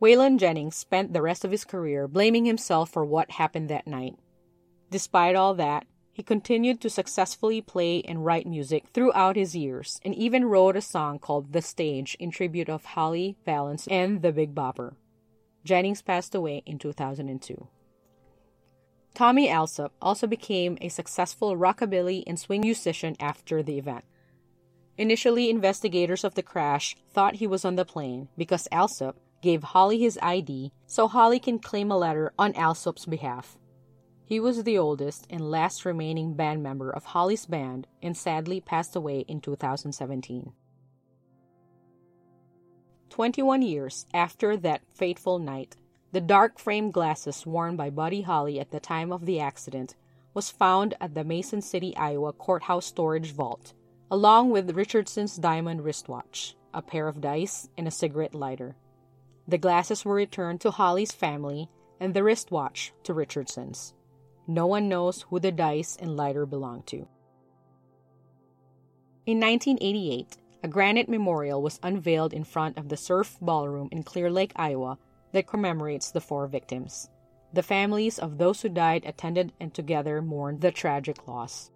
Waylon 0.00 0.38
Jennings 0.38 0.76
spent 0.76 1.12
the 1.12 1.22
rest 1.22 1.44
of 1.44 1.50
his 1.50 1.64
career 1.64 2.08
blaming 2.08 2.44
himself 2.44 2.90
for 2.90 3.04
what 3.04 3.32
happened 3.32 3.68
that 3.70 3.86
night. 3.86 4.16
Despite 4.90 5.36
all 5.36 5.54
that, 5.54 5.86
he 6.12 6.22
continued 6.22 6.80
to 6.80 6.90
successfully 6.90 7.60
play 7.60 8.02
and 8.02 8.24
write 8.24 8.46
music 8.46 8.84
throughout 8.92 9.36
his 9.36 9.54
years 9.54 10.00
and 10.04 10.14
even 10.14 10.44
wrote 10.44 10.76
a 10.76 10.82
song 10.82 11.18
called 11.18 11.52
The 11.52 11.62
Stage 11.62 12.16
in 12.18 12.30
tribute 12.30 12.68
of 12.68 12.84
Holly 12.84 13.36
Valens 13.44 13.86
and 13.90 14.22
the 14.22 14.32
Big 14.32 14.54
Bopper. 14.54 14.94
Jennings 15.64 16.02
passed 16.02 16.34
away 16.34 16.62
in 16.66 16.78
2002. 16.78 17.68
Tommy 19.14 19.48
Allsup 19.48 19.90
also 20.00 20.26
became 20.26 20.78
a 20.80 20.88
successful 20.88 21.56
rockabilly 21.56 22.22
and 22.26 22.38
swing 22.38 22.62
musician 22.62 23.16
after 23.20 23.62
the 23.62 23.78
event. 23.78 24.04
Initially, 24.96 25.50
investigators 25.50 26.24
of 26.24 26.34
the 26.34 26.42
crash 26.42 26.96
thought 27.12 27.36
he 27.36 27.46
was 27.46 27.64
on 27.64 27.76
the 27.76 27.84
plane 27.84 28.28
because 28.36 28.68
Allsup 28.70 29.14
gave 29.42 29.62
Holly 29.62 29.98
his 29.98 30.18
ID 30.22 30.72
so 30.86 31.08
Holly 31.08 31.38
can 31.38 31.58
claim 31.58 31.90
a 31.90 31.96
letter 31.96 32.32
on 32.38 32.52
Allsup's 32.52 33.06
behalf. 33.06 33.56
He 34.30 34.38
was 34.38 34.62
the 34.62 34.78
oldest 34.78 35.26
and 35.28 35.50
last 35.50 35.84
remaining 35.84 36.34
band 36.34 36.62
member 36.62 36.88
of 36.88 37.04
Holly's 37.04 37.46
band 37.46 37.88
and 38.00 38.16
sadly 38.16 38.60
passed 38.60 38.94
away 38.94 39.24
in 39.26 39.40
2017. 39.40 40.52
21 43.08 43.62
years 43.62 44.06
after 44.14 44.56
that 44.58 44.82
fateful 44.94 45.40
night, 45.40 45.76
the 46.12 46.20
dark 46.20 46.60
framed 46.60 46.92
glasses 46.92 47.44
worn 47.44 47.74
by 47.74 47.90
Buddy 47.90 48.22
Holly 48.22 48.60
at 48.60 48.70
the 48.70 48.78
time 48.78 49.10
of 49.10 49.26
the 49.26 49.40
accident 49.40 49.96
was 50.32 50.48
found 50.48 50.94
at 51.00 51.14
the 51.14 51.24
Mason 51.24 51.60
City, 51.60 51.96
Iowa 51.96 52.32
courthouse 52.32 52.86
storage 52.86 53.32
vault, 53.32 53.74
along 54.12 54.50
with 54.50 54.76
Richardson's 54.76 55.34
diamond 55.38 55.82
wristwatch, 55.82 56.54
a 56.72 56.82
pair 56.82 57.08
of 57.08 57.20
dice, 57.20 57.68
and 57.76 57.88
a 57.88 57.90
cigarette 57.90 58.36
lighter. 58.36 58.76
The 59.48 59.58
glasses 59.58 60.04
were 60.04 60.14
returned 60.14 60.60
to 60.60 60.70
Holly's 60.70 61.10
family 61.10 61.68
and 61.98 62.14
the 62.14 62.22
wristwatch 62.22 62.92
to 63.02 63.12
Richardson's. 63.12 63.92
No 64.50 64.66
one 64.66 64.88
knows 64.88 65.22
who 65.22 65.38
the 65.38 65.52
dice 65.52 65.96
and 66.00 66.16
lighter 66.16 66.44
belong 66.44 66.82
to. 66.86 67.06
In 69.24 69.38
1988, 69.38 70.38
a 70.64 70.66
granite 70.66 71.08
memorial 71.08 71.62
was 71.62 71.78
unveiled 71.84 72.32
in 72.32 72.42
front 72.42 72.76
of 72.76 72.88
the 72.88 72.96
Surf 72.96 73.38
Ballroom 73.40 73.88
in 73.92 74.02
Clear 74.02 74.28
Lake, 74.28 74.50
Iowa, 74.56 74.98
that 75.30 75.46
commemorates 75.46 76.10
the 76.10 76.20
four 76.20 76.48
victims. 76.48 77.08
The 77.52 77.62
families 77.62 78.18
of 78.18 78.38
those 78.38 78.60
who 78.60 78.68
died 78.68 79.04
attended 79.06 79.52
and 79.60 79.72
together 79.72 80.20
mourned 80.20 80.62
the 80.62 80.72
tragic 80.72 81.28
loss. 81.28 81.70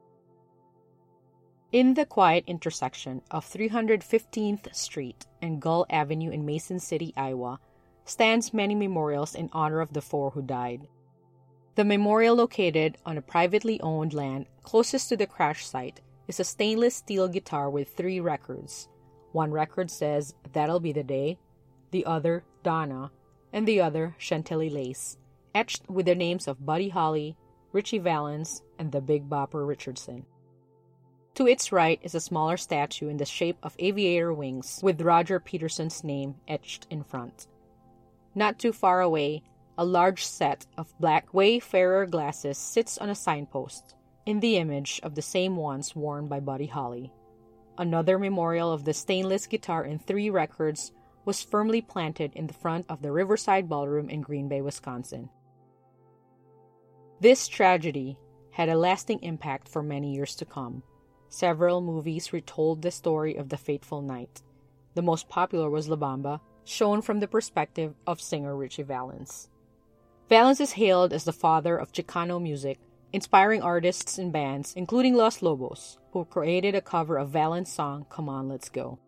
In 1.70 1.94
the 1.94 2.04
quiet 2.04 2.42
intersection 2.48 3.22
of 3.30 3.46
315th 3.46 4.74
Street 4.74 5.26
and 5.40 5.62
Gull 5.62 5.86
Avenue 5.88 6.32
in 6.32 6.44
Mason 6.44 6.80
City, 6.80 7.14
Iowa, 7.16 7.60
stands 8.04 8.52
many 8.52 8.74
memorials 8.74 9.36
in 9.36 9.48
honor 9.52 9.80
of 9.80 9.92
the 9.92 10.02
four 10.02 10.32
who 10.32 10.42
died. 10.42 10.88
The 11.76 11.84
memorial 11.84 12.36
located 12.36 12.98
on 13.04 13.18
a 13.18 13.22
privately 13.22 13.80
owned 13.80 14.14
land 14.14 14.46
closest 14.62 15.08
to 15.08 15.16
the 15.16 15.26
crash 15.26 15.66
site 15.66 16.00
is 16.28 16.38
a 16.38 16.44
stainless 16.44 16.94
steel 16.94 17.26
guitar 17.26 17.68
with 17.68 17.88
three 17.88 18.20
records. 18.20 18.88
One 19.32 19.50
record 19.50 19.90
says 19.90 20.34
That'll 20.52 20.78
Be 20.78 20.92
the 20.92 21.02
Day, 21.02 21.38
the 21.90 22.06
other 22.06 22.44
Donna, 22.62 23.10
and 23.52 23.66
the 23.66 23.80
other 23.80 24.14
Chantilly 24.18 24.70
Lace, 24.70 25.18
etched 25.52 25.90
with 25.90 26.06
the 26.06 26.14
names 26.14 26.46
of 26.46 26.64
Buddy 26.64 26.90
Holly, 26.90 27.36
Ritchie 27.72 27.98
Valens, 27.98 28.62
and 28.78 28.92
the 28.92 29.00
Big 29.00 29.28
Bopper 29.28 29.66
Richardson. 29.66 30.26
To 31.34 31.48
its 31.48 31.72
right 31.72 31.98
is 32.04 32.14
a 32.14 32.20
smaller 32.20 32.56
statue 32.56 33.08
in 33.08 33.16
the 33.16 33.24
shape 33.24 33.58
of 33.64 33.74
aviator 33.80 34.32
wings 34.32 34.78
with 34.80 35.00
Roger 35.00 35.40
Peterson's 35.40 36.04
name 36.04 36.36
etched 36.46 36.86
in 36.88 37.02
front. 37.02 37.48
Not 38.36 38.60
too 38.60 38.72
far 38.72 39.00
away 39.00 39.42
a 39.76 39.84
large 39.84 40.24
set 40.24 40.66
of 40.78 40.98
black 41.00 41.34
Wayfarer 41.34 42.06
glasses 42.06 42.58
sits 42.58 42.98
on 42.98 43.10
a 43.10 43.14
signpost, 43.14 43.94
in 44.24 44.40
the 44.40 44.56
image 44.56 45.00
of 45.02 45.14
the 45.14 45.22
same 45.22 45.56
ones 45.56 45.96
worn 45.96 46.26
by 46.26 46.40
Buddy 46.40 46.66
Holly. 46.66 47.12
Another 47.76 48.18
memorial 48.18 48.72
of 48.72 48.84
the 48.84 48.94
stainless 48.94 49.46
guitar 49.46 49.82
and 49.82 50.00
three 50.00 50.30
records 50.30 50.92
was 51.24 51.42
firmly 51.42 51.80
planted 51.80 52.32
in 52.34 52.46
the 52.46 52.54
front 52.54 52.86
of 52.88 53.02
the 53.02 53.10
Riverside 53.10 53.68
Ballroom 53.68 54.08
in 54.08 54.20
Green 54.20 54.48
Bay, 54.48 54.60
Wisconsin. 54.60 55.28
This 57.20 57.48
tragedy 57.48 58.16
had 58.50 58.68
a 58.68 58.76
lasting 58.76 59.20
impact 59.22 59.68
for 59.68 59.82
many 59.82 60.14
years 60.14 60.36
to 60.36 60.44
come. 60.44 60.82
Several 61.28 61.80
movies 61.80 62.32
retold 62.32 62.82
the 62.82 62.90
story 62.90 63.34
of 63.34 63.48
the 63.48 63.56
fateful 63.56 64.02
night. 64.02 64.42
The 64.94 65.02
most 65.02 65.28
popular 65.28 65.68
was 65.68 65.88
La 65.88 65.96
Bamba, 65.96 66.40
shown 66.64 67.02
from 67.02 67.18
the 67.18 67.26
perspective 67.26 67.94
of 68.06 68.20
singer 68.20 68.56
Ritchie 68.56 68.84
Valens. 68.84 69.48
Valens 70.28 70.60
is 70.60 70.72
hailed 70.72 71.12
as 71.12 71.24
the 71.24 71.32
father 71.32 71.76
of 71.76 71.92
Chicano 71.92 72.40
music, 72.40 72.78
inspiring 73.12 73.62
artists 73.62 74.16
and 74.16 74.32
bands, 74.32 74.72
including 74.74 75.14
Los 75.14 75.42
Lobos, 75.42 75.98
who 76.12 76.24
created 76.24 76.74
a 76.74 76.80
cover 76.80 77.18
of 77.18 77.28
Valens' 77.28 77.70
song 77.70 78.06
Come 78.08 78.28
On 78.28 78.48
Let's 78.48 78.70
Go. 78.70 78.98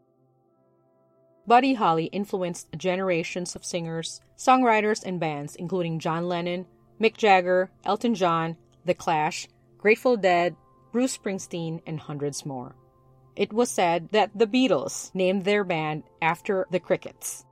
Buddy 1.47 1.75
Holly 1.75 2.07
influenced 2.07 2.69
generations 2.77 3.57
of 3.57 3.65
singers, 3.65 4.21
songwriters, 4.37 5.03
and 5.05 5.19
bands, 5.19 5.57
including 5.57 6.01
John 6.01 6.29
Lennon, 6.29 6.67
Mick 7.01 7.17
Jagger, 7.17 7.71
Elton 7.85 8.15
John, 8.15 8.57
The 8.85 8.95
Clash, 8.95 9.49
Grateful 9.79 10.17
Dead, 10.17 10.57
Bruce 10.93 11.17
Springsteen, 11.17 11.81
and 11.87 12.01
hundreds 12.01 12.45
more. 12.45 12.75
It 13.37 13.53
was 13.53 13.71
said 13.71 14.09
that 14.11 14.31
the 14.35 14.47
Beatles 14.47 15.15
named 15.15 15.45
their 15.45 15.63
band 15.63 16.03
after 16.21 16.67
the 16.71 16.81
Crickets. 16.81 17.45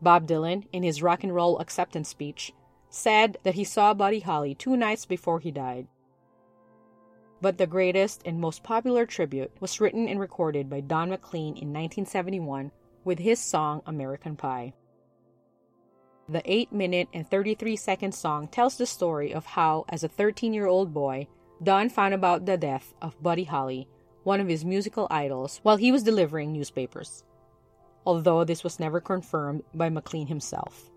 Bob 0.00 0.26
Dylan, 0.26 0.66
in 0.72 0.82
his 0.82 1.02
rock 1.02 1.22
and 1.22 1.34
roll 1.34 1.58
acceptance 1.58 2.08
speech, 2.08 2.52
said 2.92 3.38
that 3.42 3.54
he 3.54 3.64
saw 3.64 3.94
Buddy 3.94 4.20
Holly 4.20 4.54
two 4.54 4.76
nights 4.76 5.06
before 5.06 5.40
he 5.40 5.50
died. 5.50 5.86
But 7.40 7.56
the 7.56 7.66
greatest 7.66 8.20
and 8.26 8.38
most 8.38 8.62
popular 8.62 9.06
tribute 9.06 9.50
was 9.60 9.80
written 9.80 10.06
and 10.06 10.20
recorded 10.20 10.68
by 10.68 10.80
Don 10.80 11.08
McLean 11.08 11.56
in 11.56 11.72
1971 11.72 12.70
with 13.02 13.18
his 13.18 13.40
song 13.40 13.80
American 13.86 14.36
Pie. 14.36 14.74
The 16.28 16.42
8 16.44 16.70
minute 16.70 17.08
and 17.14 17.28
33 17.28 17.76
second 17.76 18.14
song 18.14 18.46
tells 18.46 18.76
the 18.76 18.86
story 18.86 19.32
of 19.32 19.46
how, 19.46 19.86
as 19.88 20.04
a 20.04 20.08
13 20.08 20.52
year 20.52 20.66
old 20.66 20.92
boy, 20.92 21.26
Don 21.62 21.88
found 21.88 22.12
out 22.12 22.18
about 22.18 22.46
the 22.46 22.58
death 22.58 22.92
of 23.00 23.20
Buddy 23.22 23.44
Holly, 23.44 23.88
one 24.22 24.40
of 24.40 24.48
his 24.48 24.66
musical 24.66 25.08
idols, 25.10 25.60
while 25.62 25.76
he 25.76 25.90
was 25.90 26.02
delivering 26.02 26.52
newspapers. 26.52 27.24
Although 28.04 28.44
this 28.44 28.62
was 28.62 28.78
never 28.78 29.00
confirmed 29.00 29.62
by 29.74 29.88
McLean 29.88 30.26
himself. 30.26 30.91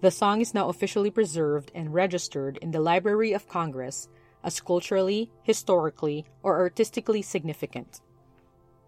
The 0.00 0.10
song 0.10 0.40
is 0.40 0.54
now 0.54 0.68
officially 0.70 1.10
preserved 1.10 1.70
and 1.74 1.92
registered 1.92 2.56
in 2.58 2.70
the 2.70 2.80
Library 2.80 3.32
of 3.32 3.48
Congress 3.48 4.08
as 4.42 4.60
culturally, 4.60 5.30
historically, 5.42 6.24
or 6.42 6.58
artistically 6.58 7.20
significant. 7.20 8.00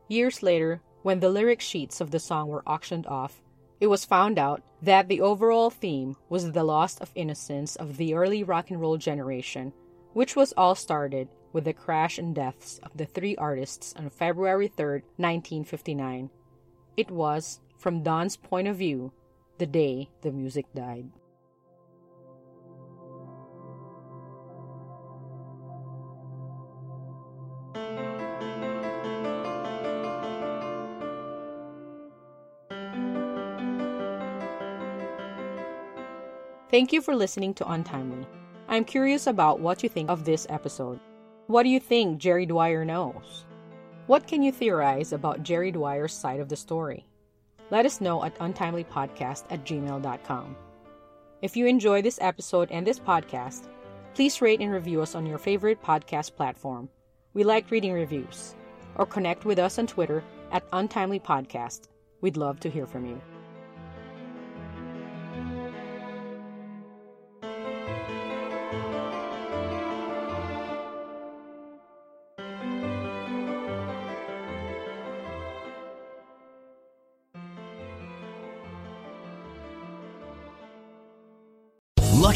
Years 0.09 0.43
later, 0.43 0.81
when 1.03 1.21
the 1.21 1.29
lyric 1.29 1.61
sheets 1.61 2.01
of 2.01 2.13
the 2.13 2.19
song 2.19 2.49
were 2.49 2.67
auctioned 2.67 3.07
off, 3.07 3.43
it 3.79 3.89
was 3.89 4.07
found 4.07 4.39
out 4.39 4.63
that 4.81 5.09
the 5.09 5.21
overall 5.21 5.69
theme 5.69 6.17
was 6.31 6.53
the 6.53 6.65
loss 6.65 6.97
of 6.99 7.11
innocence 7.15 7.77
of 7.77 7.99
the 7.99 8.15
early 8.15 8.43
rock 8.43 8.71
and 8.71 8.81
roll 8.81 8.97
generation, 8.97 9.73
which 10.15 10.35
was 10.35 10.55
all 10.57 10.75
started 10.75 11.29
with 11.53 11.65
the 11.65 11.73
crash 11.75 12.19
and 12.19 12.35
deaths 12.35 12.81
of 12.83 12.97
the 12.97 13.05
three 13.05 13.37
artists 13.37 13.93
on 13.99 14.09
February 14.09 14.69
3, 14.69 15.03
1959. 15.17 16.31
It 16.97 17.11
was, 17.11 17.61
from 17.77 18.03
Don's 18.03 18.37
point 18.37 18.69
of 18.69 18.77
view, 18.77 19.13
the 19.59 19.67
day 19.67 20.09
the 20.23 20.31
music 20.31 20.67
died. 20.75 21.11
Thank 36.73 36.91
you 36.91 37.03
for 37.03 37.15
listening 37.15 37.53
to 37.55 37.71
Untimely. 37.71 38.27
I'm 38.67 38.87
curious 38.87 39.27
about 39.27 39.61
what 39.61 39.83
you 39.83 39.91
think 39.91 40.09
of 40.09 40.25
this 40.25 40.47
episode. 40.49 40.99
What 41.47 41.65
do 41.65 41.69
you 41.69 41.79
think 41.79 42.17
Jerry 42.17 42.47
Dwyer 42.47 42.83
knows? 42.83 43.45
What 44.07 44.27
can 44.27 44.43
you 44.43 44.51
theorize 44.51 45.13
about 45.13 45.43
Jerry 45.43 45.71
Dwyer's 45.71 46.15
side 46.15 46.41
of 46.41 46.49
the 46.49 46.57
story? 46.57 47.05
Let 47.73 47.87
us 47.87 48.03
know 48.03 48.23
at 48.23 48.39
untimelypodcast 48.39 49.45
at 49.49 49.65
gmail.com. 49.65 50.57
If 51.41 51.57
you 51.57 51.67
enjoy 51.67 52.03
this 52.03 52.19
episode 52.21 52.71
and 52.71 52.87
this 52.87 53.01
podcast, 53.01 53.67
please 54.13 54.43
rate 54.43 54.61
and 54.61 54.71
review 54.71 55.01
us 55.01 55.15
on 55.15 55.25
your 55.25 55.39
favorite 55.39 55.83
podcast 55.83 56.37
platform. 56.37 56.91
We 57.33 57.45
like 57.45 57.71
reading 57.71 57.95
reviews. 57.95 58.55
Or 58.97 59.07
connect 59.07 59.47
with 59.47 59.59
us 59.59 59.79
on 59.79 59.87
Twitter 59.87 60.23
at 60.53 60.67
Untimely 60.75 61.19
Podcast. 61.19 61.89
We'd 62.21 62.37
love 62.37 62.61
to 62.61 62.69
hear 62.69 62.87
from 62.87 63.07
you. 63.07 63.32